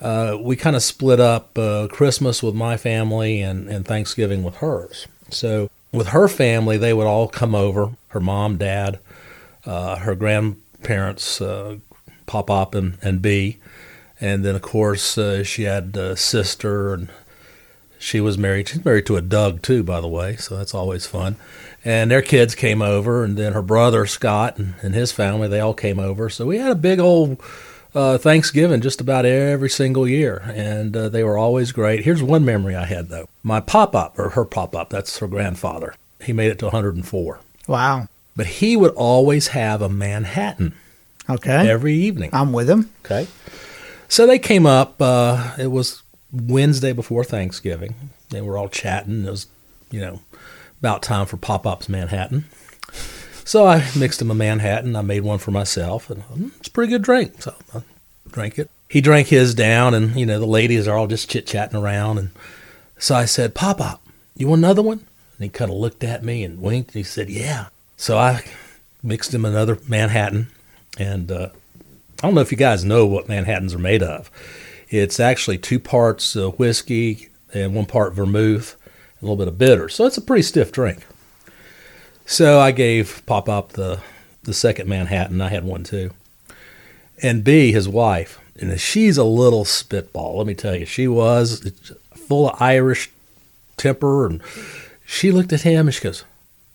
uh, 0.00 0.38
we 0.40 0.56
kind 0.56 0.76
of 0.76 0.82
split 0.82 1.20
up 1.20 1.58
uh, 1.58 1.88
Christmas 1.90 2.42
with 2.42 2.54
my 2.54 2.76
family 2.76 3.42
and, 3.42 3.68
and 3.68 3.84
Thanksgiving 3.84 4.42
with 4.42 4.56
hers. 4.56 5.06
So 5.30 5.70
with 5.92 6.08
her 6.08 6.28
family, 6.28 6.76
they 6.76 6.94
would 6.94 7.06
all 7.06 7.28
come 7.28 7.54
over. 7.54 7.90
Her 8.08 8.20
mom, 8.20 8.56
dad, 8.56 8.98
uh, 9.64 9.96
her 9.96 10.14
grandparents, 10.14 11.40
uh, 11.40 11.76
Pop 12.26 12.50
Up 12.50 12.74
and, 12.74 12.96
and 13.02 13.20
B, 13.20 13.58
and 14.20 14.44
then 14.44 14.54
of 14.54 14.62
course 14.62 15.18
uh, 15.18 15.42
she 15.42 15.64
had 15.64 15.96
a 15.96 16.16
sister 16.16 16.94
and 16.94 17.08
she 17.98 18.20
was 18.20 18.38
married. 18.38 18.68
She's 18.68 18.84
married 18.84 19.06
to 19.06 19.16
a 19.16 19.20
Doug 19.20 19.62
too, 19.62 19.82
by 19.82 20.00
the 20.00 20.08
way, 20.08 20.36
so 20.36 20.56
that's 20.56 20.74
always 20.74 21.06
fun. 21.06 21.36
And 21.84 22.10
their 22.10 22.22
kids 22.22 22.54
came 22.54 22.82
over, 22.82 23.24
and 23.24 23.36
then 23.36 23.52
her 23.52 23.62
brother 23.62 24.06
Scott 24.06 24.58
and, 24.58 24.74
and 24.80 24.94
his 24.94 25.12
family 25.12 25.48
they 25.48 25.60
all 25.60 25.74
came 25.74 25.98
over. 25.98 26.30
So 26.30 26.46
we 26.46 26.58
had 26.58 26.70
a 26.70 26.76
big 26.76 27.00
old 27.00 27.42
uh, 27.94 28.18
Thanksgiving 28.18 28.80
just 28.80 29.00
about 29.00 29.24
every 29.24 29.70
single 29.70 30.06
year, 30.06 30.42
and 30.54 30.96
uh, 30.96 31.08
they 31.08 31.24
were 31.24 31.36
always 31.38 31.72
great. 31.72 32.04
Here's 32.04 32.22
one 32.22 32.44
memory 32.44 32.74
I 32.76 32.84
had 32.84 33.08
though: 33.08 33.28
my 33.42 33.60
pop 33.60 33.94
up 33.94 34.18
or 34.18 34.30
her 34.30 34.44
pop 34.44 34.74
up. 34.76 34.90
That's 34.90 35.18
her 35.18 35.28
grandfather. 35.28 35.94
He 36.22 36.32
made 36.32 36.50
it 36.50 36.58
to 36.60 36.66
104, 36.66 37.40
Wow. 37.66 38.08
but 38.36 38.46
he 38.46 38.76
would 38.76 38.92
always 38.92 39.48
have 39.48 39.80
a 39.80 39.88
Manhattan 39.88 40.74
Okay. 41.28 41.70
every 41.70 41.94
evening. 41.94 42.30
I'm 42.32 42.52
with 42.52 42.68
him. 42.68 42.90
Okay. 43.04 43.26
So 44.08 44.26
they 44.26 44.38
came 44.38 44.66
up. 44.66 45.00
Uh, 45.00 45.54
it 45.58 45.68
was 45.68 46.02
Wednesday 46.32 46.92
before 46.92 47.24
Thanksgiving. 47.24 47.94
They 48.30 48.40
were 48.42 48.58
all 48.58 48.68
chatting. 48.68 49.24
It 49.24 49.30
was, 49.30 49.46
you 49.90 50.00
know, 50.00 50.20
about 50.80 51.02
time 51.02 51.26
for 51.26 51.36
Pop 51.38 51.66
Up's 51.66 51.88
Manhattan. 51.88 52.44
So 53.50 53.66
I 53.66 53.84
mixed 53.96 54.22
him 54.22 54.30
a 54.30 54.34
Manhattan. 54.34 54.94
I 54.94 55.02
made 55.02 55.24
one 55.24 55.40
for 55.40 55.50
myself, 55.50 56.08
and 56.08 56.22
mm, 56.28 56.56
it's 56.58 56.68
a 56.68 56.70
pretty 56.70 56.92
good 56.92 57.02
drink. 57.02 57.42
So 57.42 57.52
I 57.74 57.82
drank 58.30 58.60
it. 58.60 58.70
He 58.88 59.00
drank 59.00 59.26
his 59.26 59.56
down, 59.56 59.92
and 59.92 60.14
you 60.14 60.24
know 60.24 60.38
the 60.38 60.46
ladies 60.46 60.86
are 60.86 60.96
all 60.96 61.08
just 61.08 61.28
chit 61.28 61.48
chatting 61.48 61.76
around. 61.76 62.18
And 62.18 62.30
so 62.96 63.16
I 63.16 63.24
said, 63.24 63.56
"Pop 63.56 63.80
Up, 63.80 64.06
you 64.36 64.46
want 64.46 64.60
another 64.60 64.82
one?" 64.82 64.98
And 64.98 65.42
he 65.42 65.48
kind 65.48 65.68
of 65.68 65.76
looked 65.78 66.04
at 66.04 66.22
me 66.22 66.44
and 66.44 66.62
winked. 66.62 66.90
And 66.90 67.00
he 67.00 67.02
said, 67.02 67.28
"Yeah." 67.28 67.70
So 67.96 68.16
I 68.16 68.44
mixed 69.02 69.34
him 69.34 69.44
another 69.44 69.78
Manhattan, 69.88 70.46
and 70.96 71.32
uh, 71.32 71.48
I 72.22 72.28
don't 72.28 72.36
know 72.36 72.42
if 72.42 72.52
you 72.52 72.56
guys 72.56 72.84
know 72.84 73.04
what 73.04 73.28
Manhattans 73.28 73.74
are 73.74 73.80
made 73.80 74.04
of. 74.04 74.30
It's 74.90 75.18
actually 75.18 75.58
two 75.58 75.80
parts 75.80 76.36
uh, 76.36 76.50
whiskey 76.50 77.30
and 77.52 77.74
one 77.74 77.86
part 77.86 78.14
vermouth, 78.14 78.76
a 79.20 79.24
little 79.24 79.34
bit 79.34 79.48
of 79.48 79.58
bitter. 79.58 79.88
So 79.88 80.06
it's 80.06 80.18
a 80.18 80.22
pretty 80.22 80.42
stiff 80.42 80.70
drink. 80.70 81.04
So 82.30 82.60
I 82.60 82.70
gave 82.70 83.26
Pop 83.26 83.48
Up 83.48 83.72
the 83.72 83.98
the 84.44 84.54
second 84.54 84.88
Manhattan. 84.88 85.40
I 85.40 85.48
had 85.48 85.64
one 85.64 85.82
too. 85.82 86.12
And 87.20 87.42
B, 87.42 87.72
his 87.72 87.88
wife, 87.88 88.38
and 88.54 88.80
she's 88.80 89.18
a 89.18 89.24
little 89.24 89.64
spitball. 89.64 90.38
Let 90.38 90.46
me 90.46 90.54
tell 90.54 90.76
you, 90.76 90.86
she 90.86 91.08
was 91.08 91.68
full 92.14 92.48
of 92.48 92.62
Irish 92.62 93.10
temper, 93.76 94.26
and 94.26 94.40
she 95.04 95.32
looked 95.32 95.52
at 95.52 95.62
him 95.62 95.88
and 95.88 95.94
she 95.94 96.04
goes, 96.04 96.22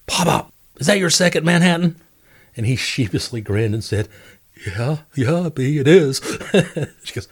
"Pop 0.08 0.28
Up, 0.28 0.54
is 0.78 0.88
that 0.88 1.00
your 1.00 1.10
second 1.10 1.46
Manhattan?" 1.46 2.02
And 2.58 2.65
he 2.65 2.76
sheepishly 2.76 3.39
grinned 3.39 3.74
and 3.74 3.84
said, 3.84 4.10
yeah, 4.68 4.98
yeah, 5.15 5.50
B, 5.54 5.78
it 5.78 5.88
is. 5.88 6.20
she 7.04 7.13
goes, 7.13 7.28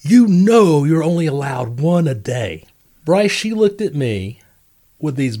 You 0.00 0.26
know 0.26 0.82
you're 0.84 1.04
only 1.04 1.26
allowed 1.26 1.80
one 1.80 2.08
a 2.08 2.14
day. 2.14 2.64
Bryce, 3.04 3.30
she 3.30 3.52
looked 3.52 3.80
at 3.80 3.94
me 3.94 4.40
with 4.98 5.16
these 5.16 5.38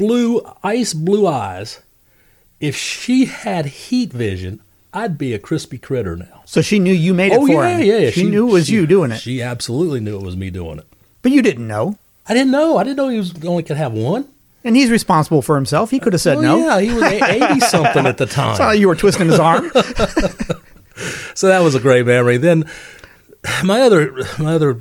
blue, 0.00 0.40
ice 0.64 0.94
blue 0.94 1.26
eyes. 1.26 1.80
If 2.58 2.76
she 2.76 3.26
had 3.26 3.66
heat 3.66 4.12
vision, 4.12 4.60
I'd 4.92 5.16
be 5.16 5.32
a 5.34 5.38
crispy 5.38 5.78
critter 5.78 6.16
now. 6.16 6.42
So 6.46 6.60
she 6.62 6.78
knew 6.78 6.92
you 6.92 7.14
made 7.14 7.32
it 7.32 7.38
oh, 7.38 7.46
for 7.46 7.62
yeah, 7.64 7.76
him. 7.76 7.86
yeah, 7.86 7.96
yeah. 7.98 8.10
She, 8.10 8.24
knew 8.24 8.48
it 8.48 8.52
was 8.52 8.66
she- 8.66 8.74
you 8.74 8.86
doing 8.86 9.12
it. 9.12 9.18
She 9.18 9.40
absolutely 9.40 10.00
knew 10.00 10.16
it 10.16 10.22
was 10.22 10.36
me 10.36 10.50
doing 10.50 10.78
it. 10.78 10.86
but 11.22 11.32
you 11.32 11.42
didn't 11.42 11.66
know. 11.68 11.96
I 12.28 12.34
didn't 12.34 12.50
know. 12.50 12.76
I 12.76 12.84
didn't 12.84 12.96
know 12.96 13.08
he 13.08 13.18
was 13.18 13.32
only 13.44 13.62
could 13.62 13.76
have 13.76 13.92
one. 13.92 14.26
And 14.62 14.76
he's 14.76 14.90
responsible 14.90 15.40
for 15.42 15.54
himself. 15.56 15.90
He 15.90 15.98
could 15.98 16.12
have 16.12 16.20
said 16.20 16.36
Oh, 16.36 16.40
no. 16.42 16.56
Yeah, 16.58 16.80
he 16.80 16.92
was 16.92 17.02
80 17.04 17.60
something 17.60 18.06
at 18.06 18.18
the 18.18 18.26
time. 18.40 18.58
Not 18.58 18.78
you 18.78 18.88
were 18.88 18.94
twisting 18.96 19.28
his 19.28 19.38
arm. 19.40 19.70
so 21.34 21.48
that 21.48 21.60
was 21.62 21.74
a 21.74 21.80
great 21.80 22.04
memory. 22.06 22.36
Then 22.36 22.64
my 23.64 23.80
other 23.80 24.12
my 24.38 24.54
other 24.54 24.78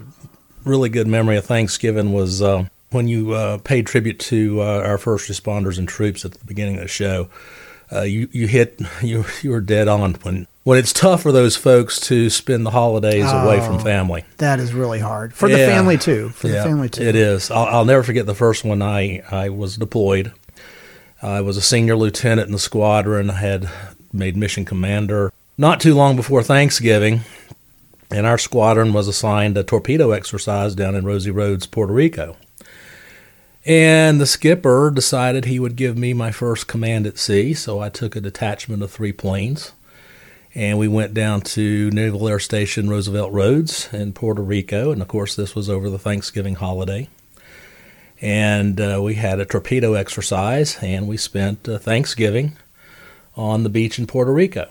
really 0.66 0.90
good 0.90 1.08
memory 1.08 1.38
of 1.38 1.46
Thanksgiving 1.46 2.12
was 2.12 2.42
uh, 2.42 2.66
when 2.92 3.08
you 3.08 3.34
uh, 3.34 3.58
paid 3.60 3.86
tribute 3.88 4.20
to 4.20 4.62
uh, 4.62 4.82
our 4.86 4.98
first 4.98 5.30
responders 5.30 5.78
and 5.78 5.88
troops 5.88 6.26
at 6.26 6.32
the 6.34 6.46
beginning 6.46 6.76
of 6.76 6.82
the 6.82 6.88
show. 6.88 7.30
Uh, 7.92 8.02
you 8.02 8.30
you 8.32 8.48
hit 8.48 8.80
you 9.02 9.26
you 9.42 9.50
were 9.50 9.62
dead 9.62 9.88
on 9.88 10.14
when 10.22 10.46
when 10.64 10.78
it's 10.78 10.94
tough 10.94 11.24
for 11.24 11.32
those 11.32 11.56
folks 11.56 12.00
to 12.00 12.30
spend 12.30 12.64
the 12.66 12.70
holidays 12.72 13.26
away 13.32 13.60
from 13.60 13.76
Oh. 13.76 13.80
family. 13.80 14.24
that 14.38 14.60
is 14.60 14.74
really 14.74 15.00
hard 15.00 15.34
for 15.34 15.50
the 15.50 15.58
family 15.58 15.98
too. 15.98 16.30
For 16.30 16.48
the 16.48 16.62
family 16.62 16.90
too. 16.90 17.02
It 17.04 17.16
is. 17.16 17.50
I'll, 17.50 17.66
I'll 17.66 17.86
never 17.86 18.04
forget 18.04 18.26
the 18.28 18.36
first 18.36 18.64
one. 18.64 18.82
I 18.84 19.24
I 19.32 19.50
was 19.50 19.78
deployed. 19.78 20.32
I 21.22 21.42
was 21.42 21.58
a 21.58 21.62
senior 21.62 21.96
lieutenant 21.98 22.46
in 22.48 22.54
the 22.54 22.60
squadron. 22.60 23.30
I 23.32 23.40
had 23.40 23.70
made 24.14 24.38
mission 24.38 24.66
commander 24.66 25.34
not 25.58 25.82
too 25.82 25.94
long 25.96 26.16
before 26.16 26.42
Thanksgiving, 26.44 27.22
and 28.12 28.26
our 28.28 28.38
squadron 28.38 28.94
was 28.94 29.08
assigned 29.08 29.58
a 29.58 29.64
torpedo 29.64 30.12
exercise 30.12 30.76
down 30.76 30.96
in 30.96 31.06
Rosie 31.06 31.32
Roads, 31.32 31.66
Puerto 31.66 31.92
Rico. 31.94 32.38
And 33.66 34.20
the 34.20 34.26
skipper 34.26 34.90
decided 34.90 35.46
he 35.46 35.60
would 35.60 35.76
give 35.76 35.98
me 35.98 36.14
my 36.14 36.32
first 36.32 36.68
command 36.68 37.06
at 37.06 37.18
sea, 37.18 37.54
so 37.54 37.80
I 37.80 37.90
took 37.90 38.16
a 38.16 38.22
detachment 38.22 38.82
of 38.82 38.92
three 38.92 39.12
planes 39.12 39.74
and 40.56 40.80
we 40.80 40.88
went 40.88 41.14
down 41.14 41.42
to 41.42 41.90
Naval 41.92 42.28
Air 42.28 42.40
Station 42.40 42.90
Roosevelt 42.90 43.32
Roads 43.32 43.92
in 43.94 44.14
Puerto 44.14 44.42
Rico, 44.42 44.92
and 44.92 45.02
of 45.02 45.08
course 45.08 45.36
this 45.36 45.56
was 45.56 45.70
over 45.70 45.90
the 45.90 46.00
Thanksgiving 46.00 46.56
holiday. 46.56 47.08
And 48.22 48.82
uh, 48.82 49.00
we 49.02 49.16
had 49.16 49.40
a 49.40 49.46
torpedo 49.46 49.94
exercise, 49.94 50.78
and 50.82 51.08
we 51.08 51.18
spent 51.18 51.70
uh, 51.70 51.78
Thanksgiving 51.78 52.58
on 53.36 53.64
the 53.64 53.70
beach 53.70 54.00
in 54.00 54.08
Puerto 54.08 54.34
Rico. 54.34 54.68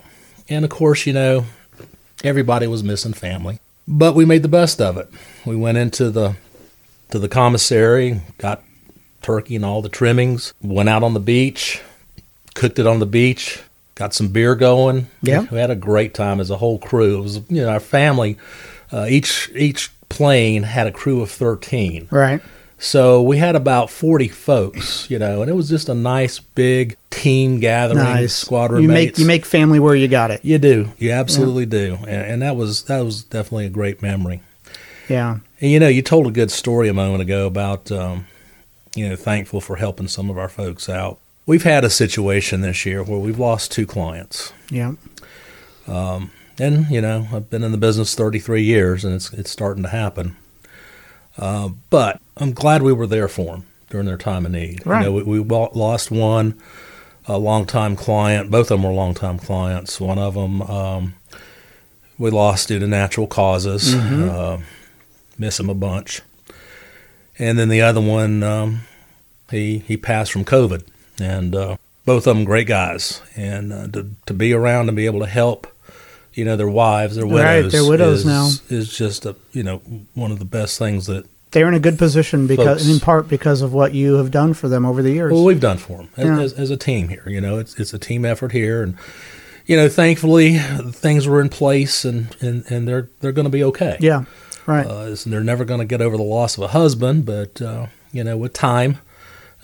And 0.49 0.65
of 0.65 0.71
course, 0.71 1.07
you 1.07 1.13
know, 1.13 1.47
everybody 2.25 2.67
was 2.67 2.83
missing 2.83 3.13
family, 3.13 3.61
but 3.87 4.15
we 4.15 4.25
made 4.25 4.43
the 4.43 4.49
best 4.49 4.81
of 4.81 4.97
it. 4.99 5.09
We 5.47 5.57
went 5.57 5.79
into 5.79 6.11
the 6.11 6.37
to 7.11 7.19
the 7.19 7.29
commissary, 7.29 8.21
got 8.37 8.63
turkey 9.23 9.57
and 9.57 9.65
all 9.65 9.83
the 9.83 9.89
trimmings, 9.89 10.53
went 10.63 10.89
out 10.89 11.03
on 11.03 11.15
the 11.15 11.21
beach, 11.21 11.81
cooked 12.55 12.79
it 12.79 12.87
on 12.87 12.99
the 12.99 13.07
beach, 13.07 13.61
got 13.95 14.15
some 14.15 14.29
beer 14.29 14.55
going. 14.55 15.07
Yeah. 15.23 15.47
we 15.51 15.59
had 15.59 15.71
a 15.71 15.77
great 15.77 16.15
time 16.15 16.41
as 16.41 16.51
a 16.51 16.57
whole 16.57 16.79
crew. 16.79 17.19
It 17.19 17.23
was 17.23 17.37
you 17.51 17.63
know 17.63 17.69
our 17.69 17.81
family. 17.81 18.37
Uh, 18.93 19.07
each 19.09 19.51
each 19.55 19.91
plane 20.09 20.63
had 20.63 20.87
a 20.87 20.93
crew 20.93 21.21
of 21.21 21.31
thirteen, 21.31 22.09
Right. 22.11 22.41
so 22.79 23.21
we 23.23 23.37
had 23.37 23.55
about 23.55 23.91
forty 23.91 24.29
folks, 24.29 25.11
you 25.11 25.19
know, 25.19 25.43
and 25.43 25.51
it 25.51 25.55
was 25.55 25.69
just 25.69 25.91
a 25.91 25.95
nice 25.95 26.39
big 26.39 26.97
team 27.11 27.61
gathering, 27.61 27.99
Nice. 28.03 28.33
squadron 28.35 28.81
You 28.83 28.89
mates. 28.89 29.19
make 29.19 29.19
you 29.19 29.27
make 29.27 29.45
family 29.45 29.79
where 29.79 29.95
you 29.95 30.09
got 30.09 30.31
it. 30.31 30.43
You 30.43 30.57
do. 30.59 30.91
You 30.97 31.11
absolutely 31.11 31.67
do. 31.67 31.99
And, 32.03 32.09
and 32.33 32.43
that 32.43 32.57
was 32.57 32.85
that 32.85 33.01
was 33.05 33.25
definitely 33.25 33.67
a 33.67 33.71
great 33.71 34.01
memory. 34.01 34.41
Yeah. 35.09 35.39
And 35.61 35.71
you 35.71 35.81
know, 35.81 35.89
you 35.89 36.01
told 36.01 36.27
a 36.27 36.31
good 36.31 36.51
story 36.51 36.89
a 36.89 36.95
moment 36.95 37.21
ago 37.21 37.47
about 37.47 37.93
um, 37.93 38.27
you 38.95 39.09
know 39.09 39.17
thankful 39.17 39.61
for 39.61 39.77
helping 39.77 40.09
some 40.09 40.31
of 40.31 40.39
our 40.39 40.49
folks 40.49 40.89
out. 40.89 41.19
We've 41.47 41.63
had 41.65 41.85
a 41.85 41.91
situation 41.91 42.61
this 42.61 42.85
year 42.85 43.03
where 43.03 43.19
we've 43.19 43.39
lost 43.39 43.73
two 43.73 43.87
clients, 43.87 44.53
Yeah. 44.71 44.93
and 45.87 46.87
you 46.91 47.01
know 47.01 47.27
I've 47.33 47.49
been 47.51 47.63
in 47.63 47.73
the 47.73 47.79
business 47.79 48.15
33 48.15 48.63
years, 48.63 49.05
and 49.05 49.15
it's 49.15 49.33
it's 49.33 49.51
starting 49.51 49.83
to 49.85 49.89
happen. 49.89 50.37
Uh, 51.37 51.71
but 51.91 52.21
I'm 52.37 52.53
glad 52.53 52.83
we 52.83 52.93
were 52.93 53.07
there 53.07 53.29
for 53.29 53.53
them 53.55 53.67
during 53.91 54.07
their 54.07 54.19
time 54.19 54.45
of 54.45 54.53
need. 54.53 54.85
Right. 54.85 55.05
You 55.05 55.07
know, 55.07 55.25
we, 55.25 55.39
we 55.41 55.57
lost 55.73 56.11
one, 56.11 56.61
a 57.27 57.39
longtime 57.39 57.95
client. 57.97 58.51
Both 58.51 58.71
of 58.73 58.81
them 58.81 58.83
were 58.83 58.93
longtime 58.93 59.39
clients. 59.39 60.01
One 60.01 60.19
of 60.19 60.35
them 60.35 60.61
um, 60.63 61.15
we 62.19 62.31
lost 62.31 62.69
due 62.69 62.81
to 62.81 62.87
natural 62.89 63.29
causes. 63.29 63.95
Uh, 63.95 64.59
miss 65.39 65.61
him 65.61 65.71
a 65.71 65.75
bunch. 65.75 66.23
And 67.39 67.59
then 67.59 67.69
the 67.69 67.83
other 67.83 68.01
one, 68.01 68.43
um, 68.43 68.81
he 69.51 69.79
he 69.79 69.97
passed 69.97 70.33
from 70.33 70.45
COVID, 70.45 70.85
and 71.21 71.55
uh, 71.55 71.77
both 72.05 72.27
of 72.27 72.37
them 72.37 72.45
great 72.45 72.67
guys. 72.67 73.23
And 73.37 73.73
uh, 73.73 73.87
to 73.89 74.11
to 74.27 74.35
be 74.35 74.53
around 74.53 74.89
and 74.89 74.97
be 74.97 75.07
able 75.07 75.21
to 75.21 75.27
help, 75.27 75.67
you 76.35 76.45
know, 76.45 76.57
their 76.57 76.69
wives, 76.69 77.17
their 77.17 77.27
widows, 77.27 77.73
they're 77.73 77.89
widows 77.89 78.21
is, 78.21 78.27
now. 78.27 78.49
is 78.69 78.97
just 78.97 79.25
a 79.27 79.37
you 79.53 79.63
know 79.63 79.79
one 80.15 80.33
of 80.33 80.39
the 80.39 80.45
best 80.45 80.79
things 80.79 81.07
that 81.07 81.27
They're 81.53 81.69
in 81.69 81.75
a 81.75 81.81
good 81.81 81.97
position 81.99 82.47
because, 82.47 82.83
Folks. 82.83 82.89
in 82.89 83.01
part, 83.01 83.29
because 83.29 83.63
of 83.63 83.73
what 83.73 83.95
you 83.95 84.15
have 84.15 84.31
done 84.31 84.53
for 84.53 84.69
them 84.69 84.85
over 84.85 85.03
the 85.03 85.13
years. 85.13 85.33
well 85.33 85.45
we've 85.45 85.61
done 85.61 85.79
for 85.79 85.99
them 85.99 86.09
as, 86.17 86.25
Yeah. 86.27 86.41
as, 86.41 86.53
as 86.55 86.71
a 86.71 86.77
team 86.77 87.09
here. 87.09 87.25
You 87.27 87.41
know, 87.41 87.59
it's 87.59 87.75
it's 87.79 87.95
a 87.95 87.99
team 87.99 88.25
effort 88.25 88.53
here, 88.53 88.83
and 88.83 88.97
you 89.67 89.77
know, 89.77 89.89
thankfully 89.89 90.59
things 90.59 91.29
were 91.29 91.41
in 91.41 91.49
place, 91.51 92.05
and 92.05 92.35
and, 92.41 92.65
and 92.71 92.89
they're 92.89 93.09
they're 93.21 93.33
going 93.33 93.47
to 93.47 93.51
be 93.51 93.63
okay. 93.65 93.97
yeah. 94.01 94.25
Right. 94.69 94.87
Uh, 94.87 95.17
they're 95.25 95.43
never 95.43 95.65
going 95.65 95.81
to 95.81 95.87
get 95.87 96.03
over 96.03 96.19
the 96.19 96.23
loss 96.23 96.59
of 96.59 96.63
a 96.63 96.69
husband, 96.69 97.25
but 97.25 97.63
uh, 97.63 97.87
you 98.13 98.23
know, 98.23 98.37
with 98.37 98.53
time, 98.53 98.99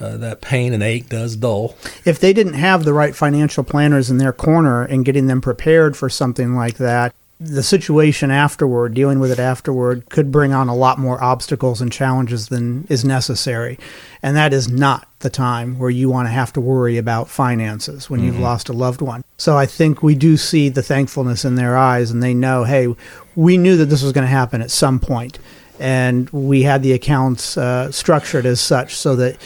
uh, 0.01 0.17
that 0.17 0.41
pain 0.41 0.73
and 0.73 0.83
ache 0.83 1.11
does 1.11 1.37
dull. 1.37 1.77
if 2.07 2.19
they 2.19 2.33
didn't 2.33 2.55
have 2.55 2.85
the 2.85 2.95
right 2.95 3.15
financial 3.15 3.63
planners 3.65 4.11
in 4.11 4.17
their 4.17 4.33
corner 4.33 4.83
and 4.83 5.05
getting 5.05 5.27
them 5.27 5.43
prepared 5.43 5.95
for 5.95 6.09
something 6.09 6.55
like 6.55 6.79
that, 6.79 7.15
the 7.41 7.63
situation 7.63 8.31
afterward, 8.31 8.95
dealing 8.95 9.19
with 9.19 9.31
it 9.33 9.39
afterward, 9.41 10.09
could 10.09 10.31
bring 10.31 10.53
on 10.53 10.69
a 10.69 10.75
lot 10.75 10.99
more 10.99 11.23
obstacles 11.23 11.81
and 11.81 11.91
challenges 11.93 12.49
than 12.49 12.87
is 12.89 13.05
necessary. 13.05 13.79
And 14.23 14.37
that 14.37 14.53
is 14.53 14.69
not 14.69 15.09
the 15.19 15.31
time 15.31 15.79
where 15.79 15.91
you 15.91 16.09
want 16.09 16.29
to 16.29 16.33
have 16.33 16.53
to 16.53 16.61
worry 16.61 16.97
about 16.97 17.29
finances 17.29 18.09
when 18.09 18.23
you've 18.23 18.39
lost 18.39 18.69
a 18.69 18.73
loved 18.73 19.03
one. 19.03 19.25
So 19.37 19.59
I 19.59 19.67
think 19.67 20.03
we 20.03 20.15
do 20.15 20.37
see 20.37 20.69
the 20.69 20.83
thankfulness 20.83 21.45
in 21.45 21.57
their 21.57 21.77
eyes 21.77 22.11
and 22.11 22.23
they 22.23 22.35
know, 22.35 22.65
hey, 22.65 22.95
we 23.35 23.59
knew 23.59 23.77
that 23.77 23.87
this 23.87 24.03
was 24.03 24.13
going 24.13 24.27
to 24.27 24.29
happen 24.29 24.63
at 24.63 24.71
some 24.71 25.01
point, 25.01 25.39
And 25.79 26.31
we 26.31 26.63
had 26.63 26.83
the 26.83 26.93
accounts 26.93 27.57
uh, 27.57 27.91
structured 27.91 28.47
as 28.47 28.61
such 28.61 28.95
so 28.95 29.17
that 29.17 29.37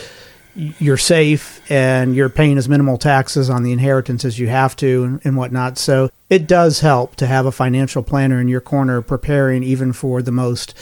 you're 0.59 0.97
safe 0.97 1.63
and 1.71 2.17
you're 2.17 2.29
paying 2.29 2.59
as 2.59 2.69
minimal 2.69 2.99
taxes 2.99 3.49
on 3.49 3.63
the 3.63 3.73
inheritance 3.73 4.25
as 4.25 4.39
you 4.39 4.49
have 4.49 4.75
to 4.77 5.05
and, 5.05 5.21
and 5.25 5.37
whatnot. 5.37 5.79
So 5.79 6.11
it 6.29 6.49
does 6.49 6.81
help 6.81 7.15
to 7.17 7.27
have 7.27 7.47
a 7.47 7.53
financial 7.53 8.03
planner 8.03 8.41
in 8.41 8.49
your 8.49 8.61
corner 8.61 9.01
preparing 9.01 9.63
even 9.63 9.93
for 9.93 10.21
the 10.21 10.33
most, 10.33 10.75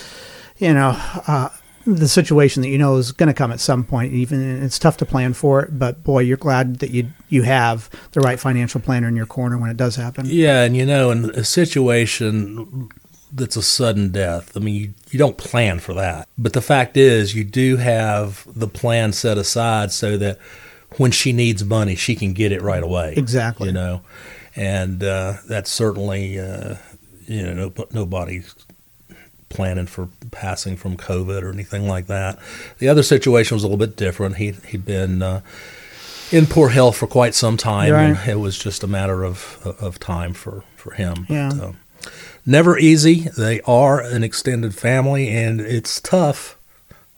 you 0.57 0.73
know, 0.73 0.99
uh, 1.27 1.51
the 1.87 2.09
situation 2.09 2.63
that 2.63 2.69
you 2.69 2.79
know 2.79 2.97
is 2.97 3.13
going 3.13 3.29
to 3.29 3.35
come 3.35 3.53
at 3.53 3.61
some 3.61 3.85
point. 3.85 4.13
Even 4.13 4.63
it's 4.63 4.79
tough 4.79 4.97
to 4.97 5.07
plan 5.07 5.35
for 5.35 5.61
it, 5.61 5.79
but 5.79 6.03
boy, 6.03 6.21
you're 6.21 6.37
glad 6.37 6.81
that 6.81 6.91
you 6.91 7.09
you 7.29 7.43
have 7.43 7.89
the 8.11 8.21
right 8.21 8.41
financial 8.41 8.81
planner 8.81 9.07
in 9.07 9.15
your 9.15 9.27
corner 9.27 9.57
when 9.57 9.71
it 9.71 9.77
does 9.77 9.95
happen. 9.95 10.27
Yeah, 10.27 10.65
and 10.65 10.77
you 10.77 10.85
know, 10.85 11.13
in 11.13 11.31
a 11.31 11.45
situation 11.45 12.91
that's 13.33 13.57
a 13.57 13.63
sudden 13.63 14.11
death, 14.13 14.57
I 14.57 14.61
mean, 14.61 14.75
you, 14.75 14.95
you 15.11 15.19
don't 15.19 15.37
plan 15.37 15.79
for 15.81 15.93
that. 15.95 16.29
But 16.39 16.53
the 16.53 16.61
fact 16.63 16.97
is, 16.97 17.35
you 17.35 17.45
do 17.45 17.77
have 17.77 18.47
the 18.47 18.69
plan 18.69 19.13
set 19.13 19.37
aside 19.39 19.93
so 19.93 20.17
that 20.19 20.39
when 20.99 21.11
she 21.11 21.33
needs 21.33 21.65
money, 21.65 21.95
she 21.97 22.15
can 22.15 22.33
get 22.33 22.53
it 22.53 22.63
right 22.63 22.83
away. 22.83 23.15
Exactly. 23.17 23.69
You 23.69 23.75
know, 23.75 24.01
and 24.55 25.03
uh, 25.03 25.35
that's 25.49 25.71
certainly, 25.71 26.39
uh, 26.41 26.77
you 27.27 27.43
know, 27.43 27.73
no, 27.77 27.87
nobody's 27.93 28.55
planning 29.49 29.87
for 29.87 30.09
passing 30.31 30.77
from 30.77 30.97
COVID 30.97 31.43
or 31.43 31.51
anything 31.51 31.87
like 31.89 32.07
that. 32.07 32.39
The 32.79 32.89
other 32.89 33.03
situation 33.03 33.55
was 33.57 33.65
a 33.65 33.67
little 33.67 33.79
bit 33.85 33.97
different. 33.97 34.37
He 34.37 34.53
he'd 34.69 34.85
been 34.85 35.23
uh, 35.23 35.41
in 36.33 36.47
poor 36.47 36.69
health 36.71 36.97
for 36.97 37.07
quite 37.07 37.35
some 37.35 37.57
time, 37.57 37.93
Right. 37.93 38.05
and 38.17 38.29
it 38.29 38.41
was 38.41 38.59
just 38.59 38.83
a 38.83 38.87
matter 38.87 39.25
of 39.25 39.59
of 39.81 39.99
time 39.99 40.33
for 40.33 40.65
for 40.77 40.93
him. 40.93 41.27
Yeah. 41.29 41.51
But, 41.55 41.65
uh, 41.65 41.73
never 42.47 42.79
easy. 42.79 43.29
They 43.37 43.61
are 43.63 44.01
an 44.01 44.23
extended 44.23 44.75
family, 44.75 45.29
and 45.29 45.61
it's 45.61 46.01
tough 46.01 46.57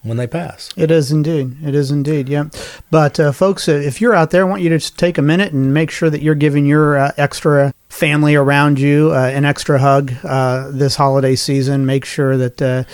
when 0.03 0.17
they 0.17 0.27
pass. 0.27 0.71
It 0.77 0.91
is 0.91 1.13
indeed. 1.13 1.57
It 1.63 1.75
is 1.75 1.91
indeed. 1.91 2.29
Yeah. 2.29 2.45
But 2.91 3.21
uh, 3.21 3.33
folks, 3.33 3.69
uh, 3.69 3.73
if 3.73 4.01
you're 4.01 4.15
out 4.15 4.31
there, 4.31 4.43
I 4.43 4.49
want 4.49 4.63
you 4.63 4.77
to 4.77 4.97
take 4.97 5.19
a 5.19 5.23
minute 5.23 5.53
and 5.53 5.75
make 5.75 5.91
sure 5.91 6.11
that 6.11 6.23
you're 6.23 6.35
giving 6.35 6.67
your 6.67 6.97
uh, 6.97 7.13
extra 7.17 7.75
family 7.89 8.35
around 8.35 8.79
you 8.79 9.11
uh, 9.13 9.31
an 9.33 9.45
extra 9.45 9.79
hug 9.79 10.13
uh, 10.25 10.71
this 10.71 10.97
holiday 10.97 11.35
season. 11.35 11.87
Make 11.87 12.05
sure 12.05 12.37
that 12.37 12.61
uh, 12.61 12.85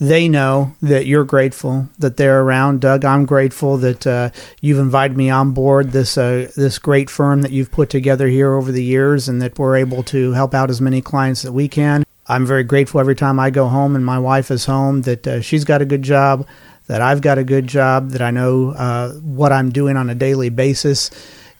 they 0.00 0.28
know 0.28 0.74
that 0.80 1.06
you're 1.06 1.24
grateful 1.24 1.88
that 1.98 2.16
they're 2.16 2.40
around. 2.40 2.80
Doug, 2.80 3.04
I'm 3.04 3.26
grateful 3.26 3.76
that 3.78 4.06
uh, 4.06 4.30
you've 4.60 4.78
invited 4.78 5.16
me 5.16 5.30
on 5.30 5.52
board 5.52 5.90
this 5.90 6.16
uh, 6.16 6.50
this 6.56 6.78
great 6.78 7.10
firm 7.10 7.42
that 7.42 7.52
you've 7.52 7.70
put 7.70 7.90
together 7.90 8.28
here 8.28 8.54
over 8.54 8.72
the 8.72 8.84
years, 8.84 9.28
and 9.28 9.42
that 9.42 9.58
we're 9.58 9.76
able 9.76 10.02
to 10.04 10.32
help 10.32 10.54
out 10.54 10.70
as 10.70 10.80
many 10.80 11.00
clients 11.00 11.42
that 11.42 11.52
we 11.52 11.68
can. 11.68 12.04
I'm 12.26 12.46
very 12.46 12.64
grateful 12.64 13.00
every 13.00 13.16
time 13.16 13.38
I 13.38 13.50
go 13.50 13.68
home 13.68 13.94
and 13.94 14.04
my 14.04 14.18
wife 14.18 14.50
is 14.50 14.64
home 14.64 15.02
that 15.02 15.26
uh, 15.26 15.40
she's 15.42 15.64
got 15.64 15.82
a 15.82 15.84
good 15.84 16.00
job, 16.00 16.46
that 16.86 17.02
I've 17.02 17.20
got 17.20 17.36
a 17.36 17.44
good 17.44 17.66
job, 17.66 18.10
that 18.10 18.22
I 18.22 18.30
know 18.30 18.70
what 19.22 19.52
I'm 19.52 19.70
doing 19.70 19.98
on 19.98 20.08
a 20.08 20.14
daily 20.14 20.48
basis 20.48 21.10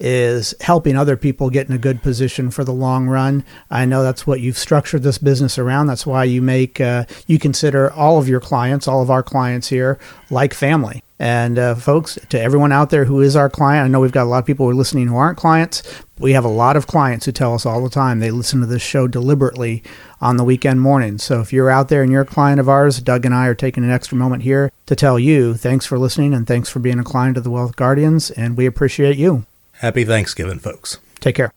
is 0.00 0.54
helping 0.60 0.96
other 0.96 1.16
people 1.16 1.50
get 1.50 1.68
in 1.68 1.74
a 1.74 1.78
good 1.78 2.02
position 2.02 2.50
for 2.50 2.64
the 2.64 2.72
long 2.72 3.06
run. 3.06 3.44
I 3.70 3.84
know 3.84 4.02
that's 4.02 4.26
what 4.26 4.40
you've 4.40 4.58
structured 4.58 5.02
this 5.02 5.18
business 5.18 5.58
around. 5.58 5.86
That's 5.86 6.06
why 6.06 6.24
you 6.24 6.42
make 6.42 6.80
uh, 6.80 7.04
you 7.26 7.38
consider 7.38 7.92
all 7.92 8.18
of 8.18 8.28
your 8.28 8.40
clients, 8.40 8.88
all 8.88 9.02
of 9.02 9.10
our 9.10 9.22
clients 9.22 9.68
here, 9.68 9.98
like 10.30 10.54
family. 10.54 11.02
And 11.18 11.58
uh, 11.58 11.76
folks, 11.76 12.18
to 12.30 12.40
everyone 12.40 12.72
out 12.72 12.90
there 12.90 13.04
who 13.04 13.20
is 13.20 13.36
our 13.36 13.48
client, 13.48 13.84
I 13.84 13.88
know 13.88 14.00
we've 14.00 14.10
got 14.10 14.24
a 14.24 14.28
lot 14.28 14.40
of 14.40 14.46
people 14.46 14.66
who 14.66 14.72
are 14.72 14.74
listening 14.74 15.06
who 15.06 15.16
aren't 15.16 15.38
clients. 15.38 15.82
We 16.18 16.32
have 16.32 16.44
a 16.44 16.48
lot 16.48 16.76
of 16.76 16.88
clients 16.88 17.24
who 17.24 17.32
tell 17.32 17.54
us 17.54 17.64
all 17.64 17.82
the 17.82 17.88
time 17.88 18.18
they 18.18 18.32
listen 18.32 18.60
to 18.60 18.66
this 18.66 18.82
show 18.82 19.06
deliberately 19.06 19.82
on 20.20 20.36
the 20.36 20.44
weekend 20.44 20.80
mornings. 20.80 21.22
So 21.22 21.40
if 21.40 21.52
you're 21.52 21.70
out 21.70 21.88
there 21.88 22.02
and 22.02 22.10
you're 22.10 22.22
a 22.22 22.26
client 22.26 22.58
of 22.58 22.68
ours, 22.68 23.00
Doug 23.00 23.24
and 23.24 23.34
I 23.34 23.46
are 23.46 23.54
taking 23.54 23.84
an 23.84 23.90
extra 23.90 24.16
moment 24.16 24.42
here 24.42 24.72
to 24.86 24.96
tell 24.96 25.18
you 25.18 25.54
thanks 25.54 25.86
for 25.86 25.98
listening 25.98 26.34
and 26.34 26.46
thanks 26.46 26.68
for 26.68 26.80
being 26.80 26.98
a 26.98 27.04
client 27.04 27.36
of 27.36 27.44
the 27.44 27.50
Wealth 27.50 27.76
Guardians, 27.76 28.30
and 28.32 28.56
we 28.56 28.66
appreciate 28.66 29.16
you. 29.16 29.46
Happy 29.78 30.04
Thanksgiving, 30.04 30.58
folks. 30.58 30.98
Take 31.20 31.36
care. 31.36 31.54